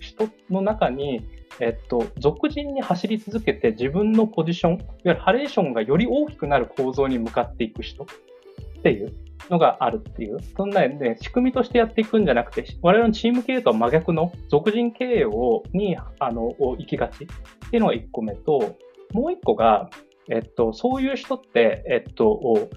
[0.00, 1.24] 人の中に、
[1.60, 9.12] えっと、俗人に走り続けて自分のポジション、いわゆるハレーションがより大きくなる構造に向かっていく人っていう
[9.48, 17.26] のがあるっていう、そんなね、仕組みとしてやっていくんじゃなくて、我々のチーム経営とは真逆の俗人経営を、に、あの、行きがちっ
[17.70, 18.76] ていうのが1個目と、
[19.12, 19.90] もう1個が、
[20.30, 22.68] えっと、そういう人って、えっと、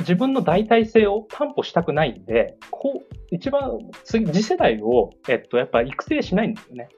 [0.00, 6.88] 自分の代替性を担保したくないんで、こう、一番次、次世代を、えっと、やっぱ育成しないんですよね。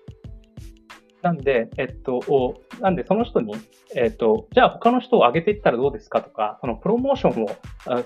[1.25, 3.55] なんで、えっと、なんでその人に、
[3.97, 7.49] えっと、じゃあ他の人を上げていったらどうですかとか、そのプロモーションを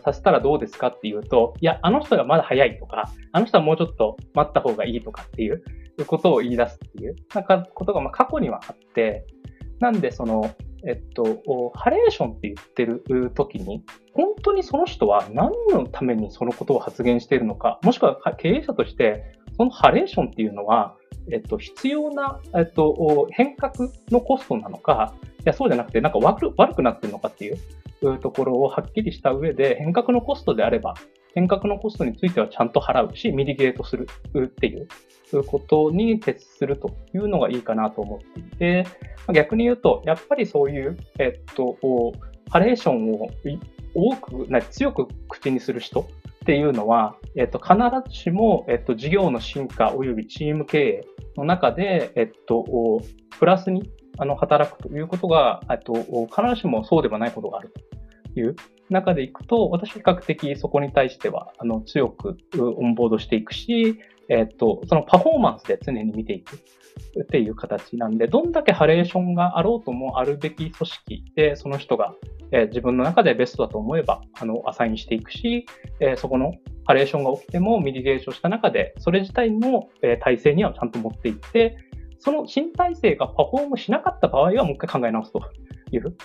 [0.04, 5.64] させたらどうですかっていうと、いや、あの人がまだ早いとか、あの人はもうちょっと待った方がいいとかっていう
[6.06, 9.26] ことを言い出すっていう、なんかことがまあ過去にはあって、
[9.80, 10.54] なんでその、
[10.86, 11.24] えっと、
[11.74, 13.82] ハレーションって言ってる時に、
[14.14, 19.24] 本当にその人は何のためにそのことを発言しているのか、もしくは経営者として、
[19.56, 20.94] そのハレーションっていうのは、
[21.33, 30.95] えっと、必要な、えっと、変革のコストなのか、いや、そうじゃなくて、なんか悪悪くなってるのかっていうところをはっきりした上で、変革のコストであれば、
[31.35, 34.89] 変革のコストについてはちゃんと払うし、ミディゲートするっていう
[35.45, 38.87] ことに徹するというのがいいかなと思っていて、
[39.33, 41.76] 逆に言うと、やっぱりそういう、えっと、
[42.51, 43.29] ハレーションを
[43.95, 46.09] 多く、強く口にする人
[46.49, 47.76] っていうのは、えっと、必
[48.11, 53.03] ずしも、えっと、事業の進化及びチーム経営の中で、えっと、
[53.38, 57.74] プラスにあの働くということが、えっと、必ずしもそうではないことがある
[58.32, 58.57] という
[58.88, 63.99] 中でいくと、私は比較的そこに対しては、あの、強くオンボードしていくし、
[64.29, 66.57] えっと、そのパフォーマンスで常に見ていく
[67.22, 72.14] っていう形なんで、どんだけハレーションがあろうともあるべき組織で、その人が、
[72.53, 75.66] えー、自分の中でベストだと思えば、あの、アサインしていくし、
[76.01, 76.53] えー、そこの
[76.85, 81.76] ハレーションが起きてもミディゲーションした中で、それ自体の、えー、体制にはちゃんと持っていって、
[82.18, 85.41] その新体制がパフォームしなかった場合はもう一回考え直すと
[85.93, 86.16] いう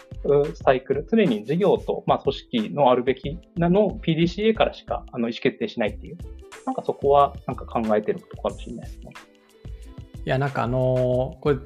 [0.56, 1.08] サイクル。
[1.10, 6.18] 常に事業と、まあ、組織のあるべきなのを PDCA からしかあの意思決定しないっていう。
[6.66, 9.11] なんかそこはなんか考えてることかもしれないですね。
[10.26, 11.57] いや、なんかあのー、これ、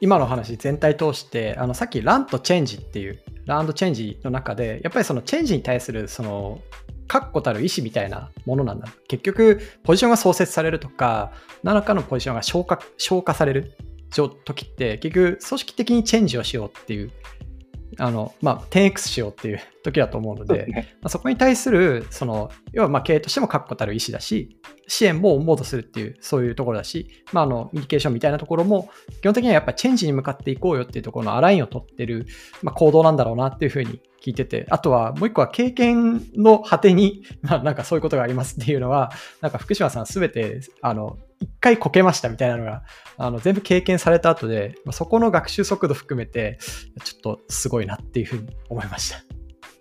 [0.00, 6.60] 今の話全体通して、あのさっきランとチェンジっていう、ランドチェンジの中で、やっぱりそのチェンジに対するその
[7.08, 8.88] 確固たる意思みたいなものなんだ。
[9.08, 11.32] 結局、ポジションが創設されるとか、
[11.62, 13.72] 何らかのポジションが消化消化される
[14.10, 17.10] 時って、結局、組織的にチェンジをしようっていう
[17.98, 28.90] あの、まあ、10X しようっていう 時だと思うので、そ、ね、まあ、そこに対する、その、要はまあ経営としても確固たる意思だし、支援もオンボードするっていう、そういうところだし、まあ、あの、ミニケーションみたいなところも、
[29.20, 32.26] 基本的にはやっぱチェンジに向かっていこうよっていうところのアラインを取ってる、
[32.62, 42.84] まあ、行動なんだろうなっていうふうに聞いてて、あとはもう一個は経験の果てに、 まあ、なんかそういうことがありますっていうのは、なんか福島さんすべて、あの、一回こけましたみたいなのが、
[43.18, 46.58] あの、全部経験された後で、まあ、そこの学習速度含めて、
[47.04, 49.18] ちょっとすごいなっていうふうに思いました。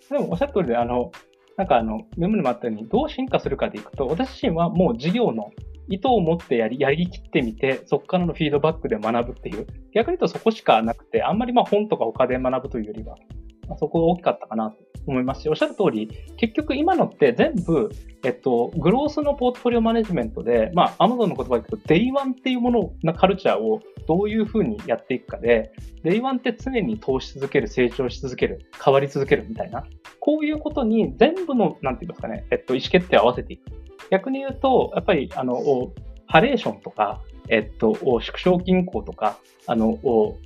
[0.10, 1.12] でもおっしゃる通りで、あの、
[1.58, 5.52] なんかあの、メモにもあったように、どう進化するかでいくと、私自身はもう事業の
[5.88, 13.16] 意図を持ってやり、やりきってみて、そこからのフィードバックで学ぶっていう、逆に言うとそこしかなくて、あんまりまあ本とか他で学ぶというよりは、
[13.72, 17.90] まあ、そこが大きかったかなと思いますし、おっしゃる通り、結局今のって全部、
[18.24, 25.72] えっと、 growth の portfolio management で、まあ、アマゾンの言葉で言うと、 Day One っていうものなカルチャーをどういうふうにやっていくかで、
[26.04, 29.86] Day One って常に投資し続ける、成長し続ける、変わり続けるみたいな、
[30.20, 33.62] こういうことに全部の、なんて言いますかね、えっと、意思決定を合わせていく。
[34.12, 35.94] 逆に言うと、やっぱり、あの、
[36.32, 37.20] ハレーションとか、
[37.50, 40.00] えっと、縮小均衡とか、あの、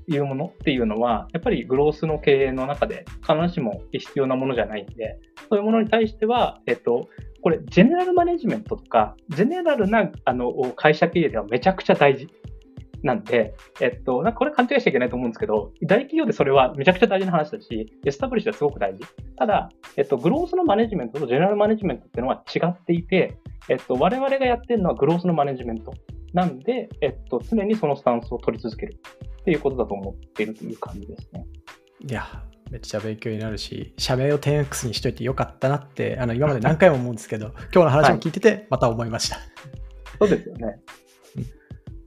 [0.07, 7.07] いうものっていうのは、やっぱりグロースの経営の中で必ずしも必要なものじゃないんで、そういうものに対しては、えっと、
[7.43, 12.27] これ、ジェネラルマネジメントとか、ジェネラルな、あの、会社経営ではめちゃくちゃ大事。
[13.03, 19.05] なんで、えっと、なんかこれ勘違いしちゃいけないと思うんですけど、大企業でそれはめちゃくちゃ大事な話だし、エスタブリッシュはすごく大事。
[19.38, 23.38] ただ、えっと、グロースのマネジメントとジェネラルマネジメントっていうのは違っていて、
[23.70, 25.93] えっと、我々がやってるのはグロースのマネジメント。
[26.34, 28.99] なんで、えっと、常にそのスタンスを取り続ける
[29.41, 31.45] っていうことだと思っているという感じですね。
[32.07, 39.38] いや、めっちゃ勉強になるし、社名を 10X にしといてよかったなって、あの今まで何回も思うんですけど、今日の話を聞いてて、また思いました。
[39.38, 39.45] はい、
[40.20, 40.80] そうですよね。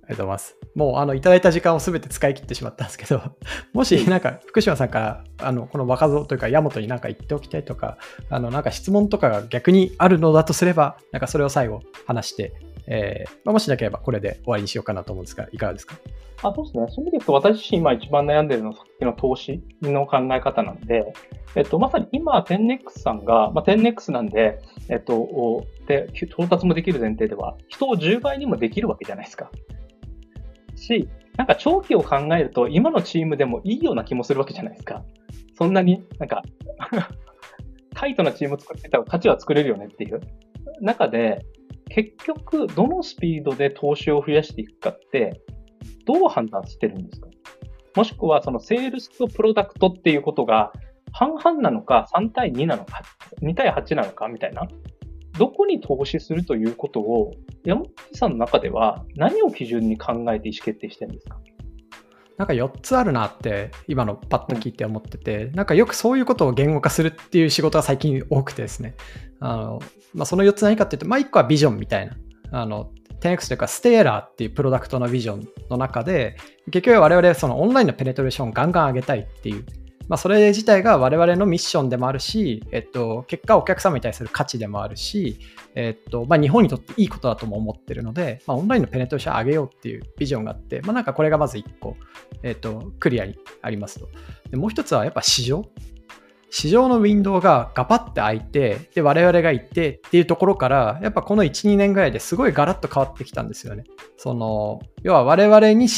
[0.09, 0.57] ありがとうございます。
[0.75, 3.21] もう、あの、いただいた時間をすべて使い切ってしまったんですけど、
[3.75, 7.99] もし、なんか、福島さんから、あの、この若造というか、ヤモトになんか言っておきたいとか、
[8.31, 12.55] あの、なんか質問とかが逆にあるのだとすれば、なんかそれを最後話して、
[12.87, 15.97] えーまあ、もしなければこれで終わりにしようかなと思うんですが、いかがですか？
[16.43, 16.87] あそうですね。
[16.89, 21.05] そういう意味で言うと、私自身今一番悩んでるのはさっきの投資の考え方なんで、
[21.55, 29.51] えっと、まさに今、テンネックスさんが、まあ、テンネックスなんで、えっと、で、到達もできる前提では、人を10倍にもできるわけじゃないですか。
[30.79, 35.05] し、なんか長期を考えると、今のチームでもいいような気もするわけじゃないですか。
[35.57, 36.43] そんなになんか
[37.95, 40.21] タイトなチームを作ってたら価値は作れるよねっていう
[40.81, 41.45] 中で、
[41.89, 45.41] 結局、どのスピードで投資を増やしていくかって、
[46.05, 47.29] どう判断してるんですか？
[47.97, 50.73] もしくは、そのセールスとプロダクトっていうことが
[51.13, 53.03] 半々なのか、3対2なのか、
[53.43, 54.69] 2対8なのかみたいな。
[55.39, 57.33] どこに投資するということを、
[57.65, 61.39] 山本さんの中では何を基準に考えて意思決定してるんですか？
[62.37, 68.95] なんか4つあるなって今のパッと聞いて思ってて、うん、なんかよくそういうことを言語化するっていう仕事が最近多くてですね、
[69.41, 69.79] あの
[70.15, 72.17] まあ、その4つ何かっていうと、まあ、1個はビジョンみたいな、
[72.53, 76.37] あの 10X というかステーラーっていうプロダクトのビジョンの中で、
[76.71, 79.65] 結局我々はそのオンラインのペネトレーションをガンガン上げたいっていう
[80.09, 85.39] まあ、それ自体が我々のミッションでもあるし、えっと、結果お客様に対する価値でもあるし、
[85.75, 91.97] えっとまあ、日本にとっていいことだとも思ってるので、まあ、オンラインのペネトレーションを上げようっていうビジョンがあって、まあ、なんかこれがまず1個、
[92.43, 94.09] えっと、クリアにありますと。
[94.51, 95.65] でもう1つはやっぱ市場。
[96.51, 103.85] 市場のウィンドウがガパッて開いて、で、我々が行ってっていうところから、やっぱこの1、2年ぐらいですごいガラッと変わってきたんですよね。
[104.17, 105.89] その、要は我々に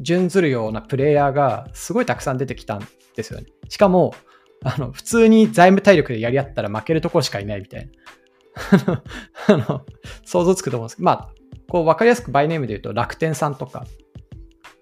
[0.00, 2.86] 準ずるようなプレイヤーがすごいたくさん出てきたん
[3.16, 3.46] ですよね。
[3.68, 4.14] しかも、
[4.62, 7.92] あの、普通に財務体力でやり合ったら負けるところしかいないみたいな。
[9.48, 9.82] あの、
[10.24, 11.28] 想像つくと思うんですけど、まあ、
[11.68, 13.86] こう分かりやすくバイネームで言うと楽天さんとか、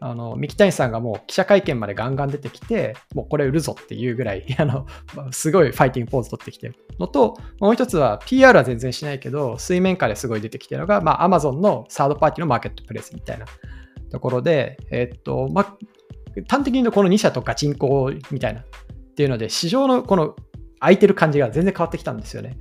[0.05, 4.85] あの、三木谷さんがもう記者会見までガンガン出てきて、もうこれ売るぞっていうぐらい、 あの、
[5.31, 13.47] すごいファイティングポーズ取ってきてるのと、もう一つは PR は全然しないけど、水面下ですごい出てきてるのが、まあ、Amazon のサードパーティーのマーケットプレイスみたいな
[14.11, 15.77] ところで、えっと、まあ、
[16.49, 18.65] 端的に言うとこの2社とガチンコみたいなっ
[19.15, 20.35] ていうので、市場のこの
[20.81, 22.57] 空いてる感じが全然変わってきたんですよね。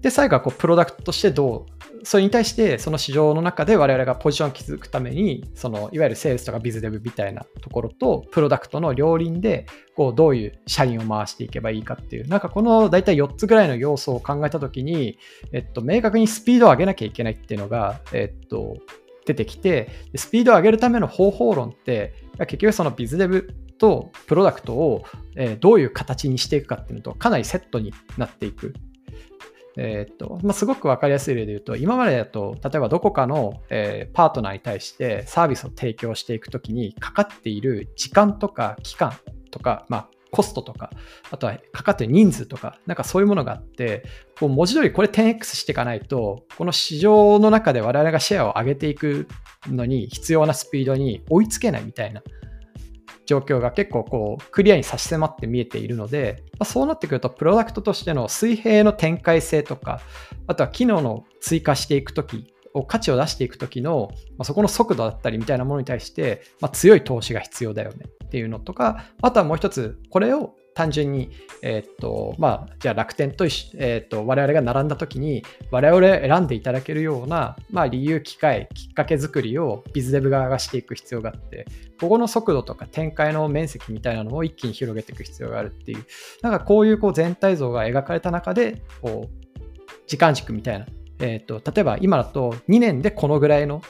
[0.00, 15.18] で、最後はこうプロダクトとしてどうそれに対してその市場の中で我々がポジションを築くためにそのいわゆるセールスとかビズデブみたいなところとプロダクトの両輪でこうどういう社員を回していけばいいかっていうなんかこの大体4つぐらいの要素を考えた時に、
[15.52, 18.78] えっと、明確にスピードを上げなきゃいけないっていうのが、えっと、
[19.26, 25.04] 出てきてスピードを上げるための方法論って結局そのビズデブとプロダクトを
[25.60, 28.74] どういう形にしていくかっていうのとかなりセットになっていく。
[29.82, 39.14] えー、っとまあ、すごく分かりやすい例で言うと、今までだと、例えばどこかの、えー、パートナーに対してサービスを提供していくときにかかっている時間とか期間
[39.50, 40.90] とか、まあ、コストとか、
[41.30, 44.04] あとはかかってる人数とか、なんかそういうものがあって、
[44.38, 49.28] こう文字通りこれ 10X していかないと、この市場の中で我々がシェアを上げていく
[49.66, 52.22] のに必要なスピードに追いつけないみたいな
[53.30, 60.00] 状況が結構こうクリアに差し迫って見えているので、まあ、そうなってくるとプロダクトとしての水平の展開性とか
[60.48, 73.44] あとは機能の追加していく時を価値を出していく時の、まあ、そこの速度だったりみたいなものに対して、まあ、強い投資が必要だよねっていうのとかあとはもう一つこれを単純に、えっと、まあ、じゃあ楽天と
[73.76, 81.66] えっと、我々が並んだ時に、我々選んでいただけるような、まあ、理由、機会、きっかけ作りをビズデブ側がしていく必要があって、
[82.00, 86.06] ここの速度とか展開の面積みたいなのを一気に広げていく必要があるっていう、
[86.40, 89.60] なんかこういうこう全体像が描かれた中で、こう、
[90.06, 90.86] 時間軸みたいな、
[91.18, 93.82] えっと、例えば今だと2年でこのぐらいの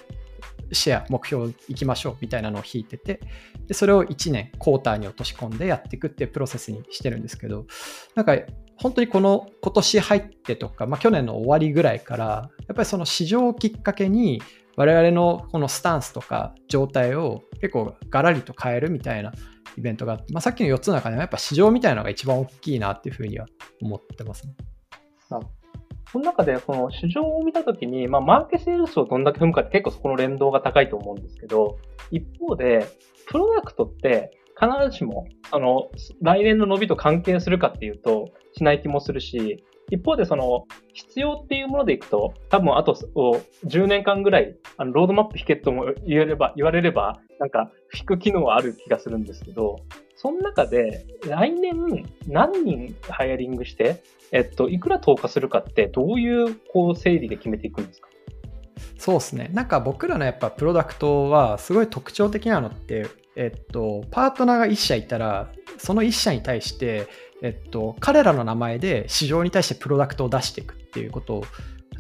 [0.72, 3.20] シェア、目標いきましょうみたいなのを引いてて、
[3.66, 7.66] でそれを1年、クォーターに落とし込んでやっていくっていうプロセスにしてるんですけど、
[8.14, 8.36] なんか
[8.76, 12.24] 本当にこの今年入ってとか、まあ、去年の終わりぐらいから、
[12.66, 14.42] やっぱりその市場をきっかけに、
[14.76, 19.32] 我々のこのスタンスとか状態を結構ガラリと変えるみたいな
[19.76, 23.46] イベントがあって、まあ、さっきの4つの中でもやっぱ市場みたいなのが一番大きいなっていうふうには
[23.82, 24.54] 思ってますね。
[26.12, 31.78] その中で、その市場を見たときに、まあ、マーケセールスをどんだけ踏むかって結構そこの連動が高いと思うんですけど、
[32.10, 32.86] 一方で、
[33.28, 35.88] プロダクトって必ずしも、あの、
[36.20, 42.94] 来年の伸びと関係するかっていうと、しない気もするし、一方でその必要っていうものでいくと、多分あと
[43.64, 49.76] 10年間ぐらい、あのロードマップ引けとも言えれば、言われれば、なんか引く機能はある気がするんですけど、
[50.22, 54.02] その中で来年何人ハイアリングして、
[54.32, 58.08] えっと、いくら投下するかってどういうこう整理で決めていくんですか？
[58.98, 59.48] そうですね。
[59.54, 67.08] なんか僕らのやっぱプロダクトはすごい特徴的なのって、えっと、パートナーが1社いたら、その1社に対して、
[67.40, 71.44] えっと、彼らの名前で市場に対してプロダクトを出していくっていうことを、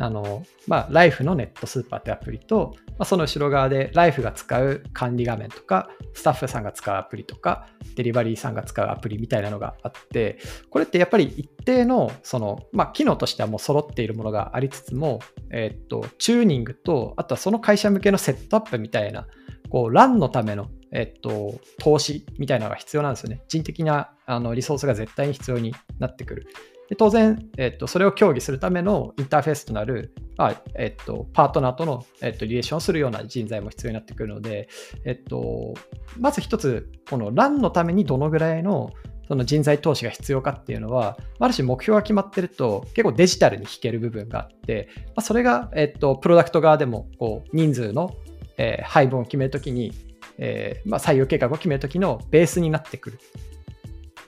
[0.00, 10.38] あの、まあ、ライフのネットスーパーってアプリと、まあ、その後ろ側でライフが使う管理画面とか、スタッフさんが使うアプリとか、デリバリーさんが使うアプリみたいなのがあって、
[10.70, 15.20] これってやっぱり一定の、その、まあ、機能としてはもう揃っているものがありつつも、
[15.50, 19.26] えっと、チューニングと、あとはその会社向けのセットアップみたいな、
[19.68, 23.42] こう、ランのためのえっと、投資みたいなのが必要なんですよね。
[23.48, 26.46] 人的なあのリソースが絶対に必要になってくる。
[26.90, 34.68] で当然、えっと、それを協議するためのインターフェースとなる、あえっと、パートナーとの、えっと、リレーションをするような人材も必要になってくるので、
[35.04, 35.74] えっと、
[36.18, 38.90] まず一つ、このランのためにどのぐらいの
[39.28, 48.16] その人材投資が必要かっていうのは、ある種目標が決まってると結構デジタルに引ける部分があって、まあ、それが、えっと、プロダクト側でもこう人数の、
[48.58, 49.92] えー、配分を決めるときに
[50.40, 53.20] えー、まあ、採用計画を決めるときのベースになってくる。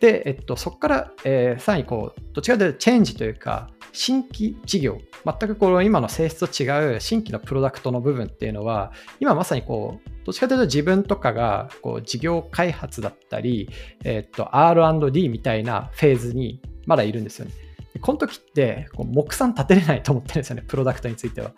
[0.03, 8.91] で、えっと、そこから、えー、さらにこう、どっちかというとチェンジというか、新規事業、全くこの今の性質と違う新規のプロダクトの部分っていうのは、
[9.21, 13.71] 今まさにこう、どっちかというと自分とかがこう事業開発だったり、
[14.03, 17.53] えっと、R&D みたいなフェーズにまだいるんですよね。
[18.01, 21.53] この時ってこう目算立てれないと思ってるんですよね、プロダクトについては。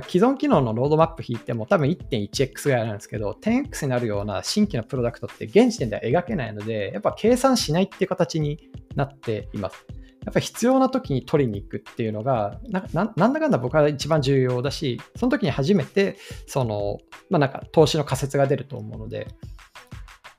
[0.00, 9.84] 既存機能のロードマップ引いても多分 1.1x ぐらいなんですけど、10x になるような新規のプロダクトって現時点では描けないので、やっぱ計算しないっていう形になっています。
[10.24, 16.16] やっぱ必要な時に取りに行くっていうのが、ななんだかんだ僕は一番重要だし、その時に初めて、
[16.46, 19.26] その、まあなんか投資の仮説が出ると思うので、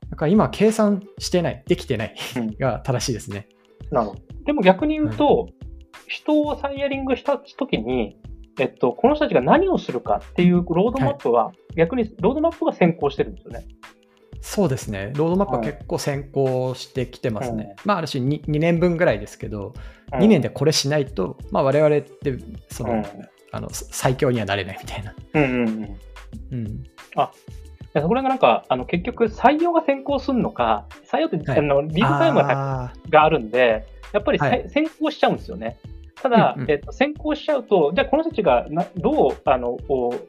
[0.10, 2.16] だから今計算してない、できてない
[2.60, 3.50] が正しいですね。
[3.92, 4.22] なるほど。
[4.46, 5.50] でも逆に言うと、
[6.08, 8.18] 人をサイヤ ing した時に、
[8.60, 13.66] えっと、この人たちが何をするかっていうロードマップは、はい、逆にロードマップが先行してるんですよね。
[14.42, 17.70] そうですね、ロードマップは結構先行してきてますね。
[17.70, 19.74] うん、まあ、ある種 2, 2, 年分ぐらいですけど、
[20.14, 22.38] うん、2年でこれしないと、まあ、我々って
[22.70, 23.06] その、うん、
[23.52, 25.16] あの最強にはなれないみたいな。
[25.34, 25.98] うんうんうん。
[26.52, 26.84] うん、
[27.16, 27.32] あ
[28.02, 32.92] これがなんか、あの結局、採用が先行するのか、採用って、はい、あのリードタイムが
[33.24, 35.78] あるんで、やっぱり、はい、先行しちゃうんですよね。
[36.22, 39.78] ただ、うんうん、えっと、先行しちゃうと、じゃあこの人たちがなどうあの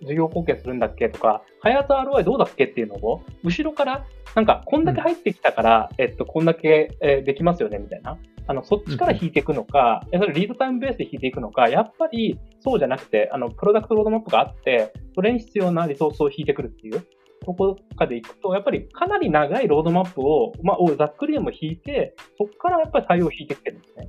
[0.03, 4.05] 事業貢献するんだっけとか、開発 ROI どうだっけっていうのを、後ろから、
[4.35, 8.19] なんか、こんだけ入ってきたから、うん、えっと、こんだけ、えできますよね、みたいな。
[8.47, 17.03] あの、そっちから引いていくのか、うん、それリードタイムベースで引いていくのか、やっぱりそうじゃなくて、あの、プロダクトロードマップがあって、それに必要なリソースを引いてくるっていう。
[17.45, 24.09] とことかでいくと、やっぱりかなり長いロードマップを、まあ、ざっくりでも引いて、そこからやっぱり対応を引いてきてるんですね。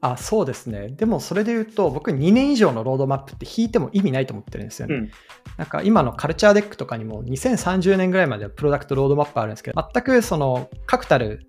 [0.00, 0.88] あそうですね。
[0.88, 4.94] でもそれで言うと、僕2年以上のロードマップって引いても意味ないと思ってるんですよね。
[4.94, 5.10] うん、
[5.56, 11.46] なんか今の culture deck とかにも2030年ぐらいまではプロダクトロードマップあるんですけど、全くその確たる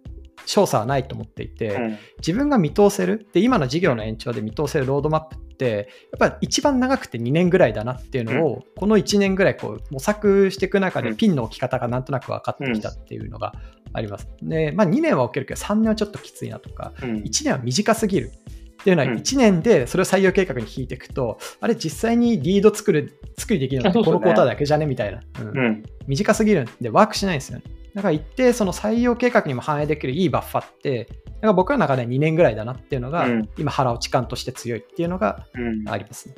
[0.48, 13.54] 調査はないと思っていて、うん、自分が見通せるで今の事業の延長で見通せるロードマップってやっぱり一番長くて2年ぐらいだなっていうのを、うん、この1年ぐらいこう模索していく中でピンの置き方がなんとなく分かってきたっていうのが
[13.94, 14.28] あります。
[14.42, 18.32] で、まあ、2年は置けるけど3年はちょっときついなとか、うん、1年は短すぎる。
[18.80, 27.64] っていうのは1年でそれを採用計画に引いていくと、あれ実際にリード作る、作りできるのってこのクォーターだけじゃねみたいな、うん短すぎるんでワークしないんですよね。
[27.96, 35.90] だから一定その採用計画にも反映できるいいバッファってだから僕の中で2年ぐらいだなっていうのが、うん今腹落ち感として強いっていうのがうん。
[35.90, 36.36] ありますね。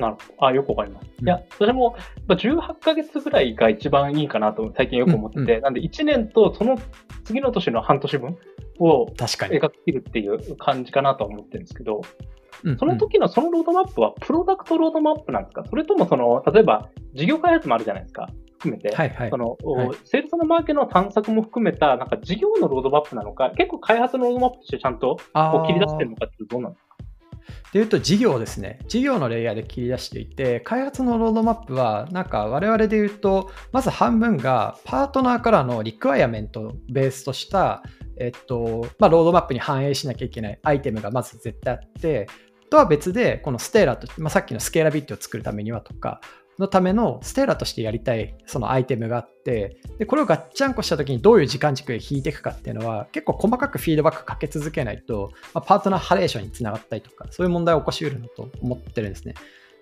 [0.00, 0.46] なるほど。
[0.46, 1.08] あ、よくわかります。
[1.20, 1.96] うんいや、それも、
[2.26, 6.78] まあ18ヶ月ぐらいが一番いいかなと最近よく思ってて、うんなんで1年とその
[7.24, 8.36] 次の年の半年分
[8.78, 9.60] を確かに。
[9.60, 12.02] 描き切るっていう感じかなとは思ってるんですけど、
[12.64, 15.64] うんその時のそのロードマップはプロダクトロードマップなんですか？
[15.68, 18.92] それともその、例えば事業開発もあるじゃないですか含めて。
[18.94, 19.36] はいはいそ。
[19.36, 25.18] の、はいセールスのマーケの探索も含めた、なんか事業のロードマップなのか、結構開発のロードマップとしてちゃんと
[25.68, 26.87] 切り出してるのかってどうなんですか？
[27.72, 28.80] でいうと事業ですね。
[28.88, 37.82] 事業のレイヤーで切り出していて、開発のロードマップは、なんか我々で言うと、まず半分がパートナーからの requirement をベースとした、
[38.18, 42.26] えっと、まあ、ロードマップに反映しなきゃいけないアイテムがまず絶対あって、
[42.70, 46.20] とは別で、このステーラと、まあ、さっきの scalability を作るためにはとか、
[46.58, 59.34] のためのステーラとしてやりたいそのアイテムがあってでこれをガッチャンコした時にどういう時間軸で引いていくかっていうのは結構細かくフィードバックかけ続けないと、まあ、パートナーハレーションにつながったりとかそういう問題を起こしうるのと思ってるんですね。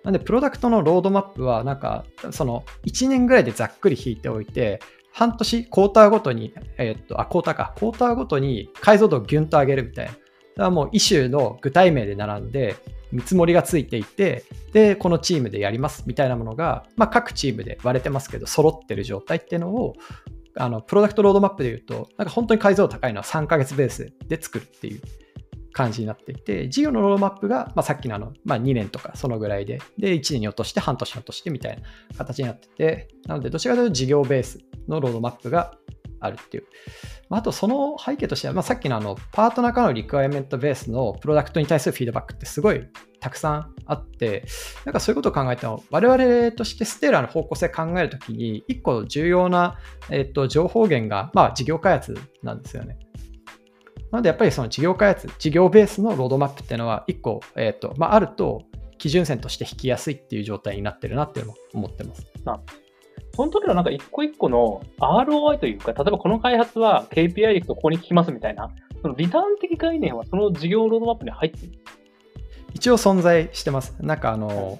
[0.03, 4.79] なんでプロダクトのロードマップはなんかその1年ぐらいでざっくり引いておいて
[5.11, 10.11] 半年クォーターごとに、えーっとあクォーターかクォーターごとに解像度をギュンと上げるみたいな。
[10.57, 12.77] それはもうイシューの具体名で並んで
[13.11, 14.43] 見積もりがついていて、
[14.73, 19.93] で、このチームでやりますみたいなものが、まあ、各チームで割れてますけど、揃ってる状態っていうのを、
[20.59, 25.01] あのプロダクトロードマップで言うと、なんか本当に解像度高いのは3ヶ月ベースで作るっていう
[25.73, 34.57] 感じになっていて、事業のロードマップが、まあ、さっきのあの、まあ、2年とかそのぐらいで、で、1年に落として半年に落としてみたいな形になってて、なので、どちらかというと事業ベース
[34.87, 35.77] のロードマップが
[36.19, 36.65] あるっていう。
[37.29, 42.87] あと、その背景としては、まあ、さっきのあのパートナーからの requirement ベースのプロダクトに対するフィードバックってすごい
[43.19, 44.45] たくさんあって、
[44.85, 49.77] なんかそういうことを考えても、我々としてステーラーの方向性考えるときに、一個重要な、
[50.09, 52.97] えっと、情報源が、まあ、事業開発なんですよね。
[54.11, 58.63] なので、やっぱりその事業開発、事業ベースのロードマップっていうのは、一個、えっと、まあ、あると、
[58.97, 62.25] 基準線として引きやすいっていう状態になってるなっていうのを思ってます。
[63.35, 68.71] その時のなんか一個一個の ROI というか、例えばこの開発は KPI でいくとここに効きますみたいな、
[69.01, 71.71] そのリターン的概念はその事業ロードマップに入ってる。
[72.73, 73.95] 一応存在してます。
[73.99, 74.79] なんかあの、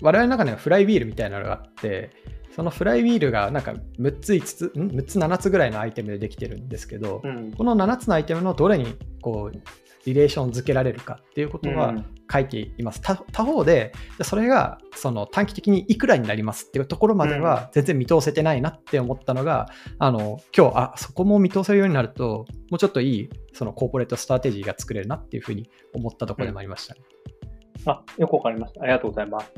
[0.00, 2.10] 我々の中にはフライウィールみたいなのがあって、
[2.54, 7.52] その flywheel がなんか6つ、5つ、ん ?6 つ、7つぐらいのアイテムでできてるんですけど、うん。
[7.52, 9.56] この7つのアイテムのどれにこう
[10.06, 13.02] relation 付けられるかっていうことはうん書いています。
[13.02, 13.92] 他他方で、
[14.22, 19.68] それがその短期的にいくらになりますっていうところまでは全然見通せてないなって思ったのが、
[19.98, 27.02] あの今日あ、そこも見通せるようになると、もうちょっといいその corporate strategy が作れるなっていうふうに思ったところでもありましたね。
[27.84, 28.82] あ、よくわかりました。
[28.82, 29.52] ありがとうございます。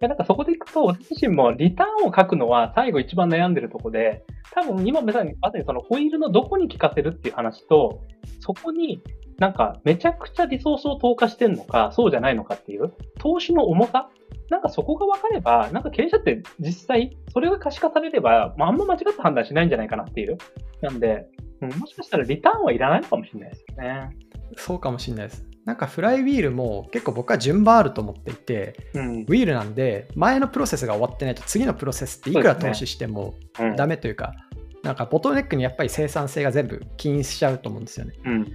[0.00, 8.02] いや、なんかそこでいくと、私自身もリターンを書くのは最後一番悩んでるとこで、多分今まさに、まさにそのホイールのどこに効かせるっていう話と、
[8.40, 9.02] そこに
[9.38, 14.10] なんかめちゃくちゃリソースを投下してんのか、そうじゃないのかっていう、投資の重さ？
[14.50, 20.38] なんかそこが分かれば、なんか経営者って実際、それが可視化されれば、まあ、あんま間違った判断しないんじゃないかなっていう。
[20.80, 21.26] なんで、
[21.60, 24.10] うん、もしかしたらリターンはいらないのかもしれないですよね。
[24.56, 25.46] そうかもしれないです。
[25.64, 29.20] なんかフライウィールも結構僕は順番あると思っていて、うん。
[29.20, 34.32] ウィールなんで前のプロセスが終わってないと次のプロセスっていくら投資してもうんダメというか、
[34.82, 38.14] なんかボトルネックにやっぱり生産性が全部起因しちゃうと思うんですよね。
[38.24, 38.52] うん。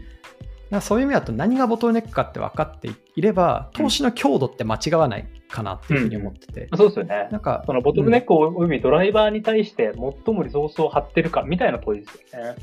[0.73, 6.69] だそういう意味だと何がボトルネックかって分かっていれば、投資の強度って間違わないかなっていうふうに思ってて。
[6.75, 7.27] そうですよね。
[7.31, 9.93] なんかそのボトルネックをおよびドライバーに対して
[10.25, 12.55] 最もリソースを張ってるかみたいな問いですよね。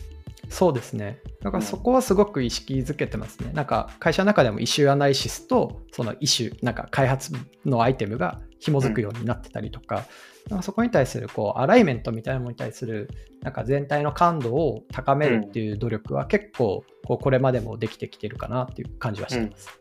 [0.48, 1.20] そうですね。
[1.42, 3.52] だからそこはすごく意識づけてますね。
[3.54, 7.32] なんか会社の中でも issue analysis とその issue、なんか開発
[7.64, 10.04] のアイテムが紐づくようになってたりとか、
[10.48, 13.08] なんかそこに対するこうアライメントみたいなものに対する
[13.42, 19.80] なんか全体の感度を高めるっていう努力は結構こうこれまでもできてきてるかなっていう感じはしてます。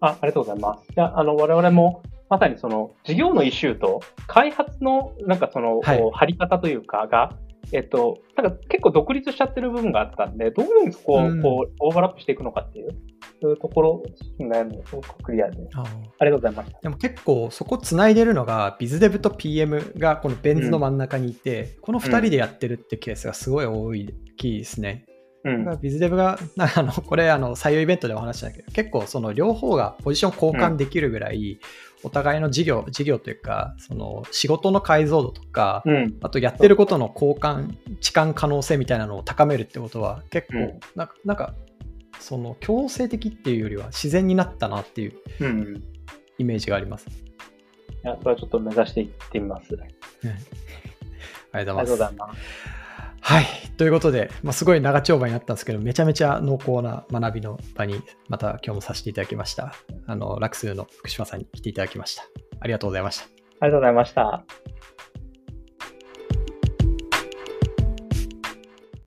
[0.00, 0.84] あありがとうございます。
[0.90, 7.32] いや、あの、我々も、まさにその、事業のイシューと、開発の、なんかその、はい張り方というか、が、
[7.72, 12.88] えっと、なんか結構独立しちゃってる部分があったんで、どういうふうにそこを、うんこう、オーバーラップしていくのかっていう、
[13.42, 14.02] そういうところ、
[14.40, 15.86] 悩みをすごくクリアで、あー
[16.18, 16.80] ありがとうございました。
[16.80, 25.04] でも結構そこつないでるのがビズデブと PM がこのベン図の真ん中にいて、この2人でやってるってケースがすごい多いですね。
[25.44, 25.64] うん。
[25.64, 31.58] だからビズデブが、 あのこれあの採用イベントでお話したけど、結構その両方がポジション交換できるぐらい、
[32.02, 36.16] お互いの事業、事業というか、その仕事の解像度とか、うん。
[36.22, 41.54] あとやってることの交換、置換可能性みたいなのを高めるってことは結構、うんなんか、なんか
[42.20, 45.82] その強制的っていうよりは自然になったなっていううん。
[46.38, 47.08] イメージがあります。
[47.08, 47.12] い
[48.06, 49.76] や、それはちょっと目指していってみます。
[51.52, 51.64] あり。
[51.64, 52.77] がとうございます。
[53.20, 53.46] はい。
[53.76, 59.74] ということで、まあ、すごい長丁場になったんですけど、めちゃめちゃ濃厚な学びの場に、また今日もさせていただきました。
[60.06, 62.24] あの、ラクスの福島さんに来ていただきました。
[62.60, 63.24] ありがとうございました。
[63.60, 64.97] ありがとうございました。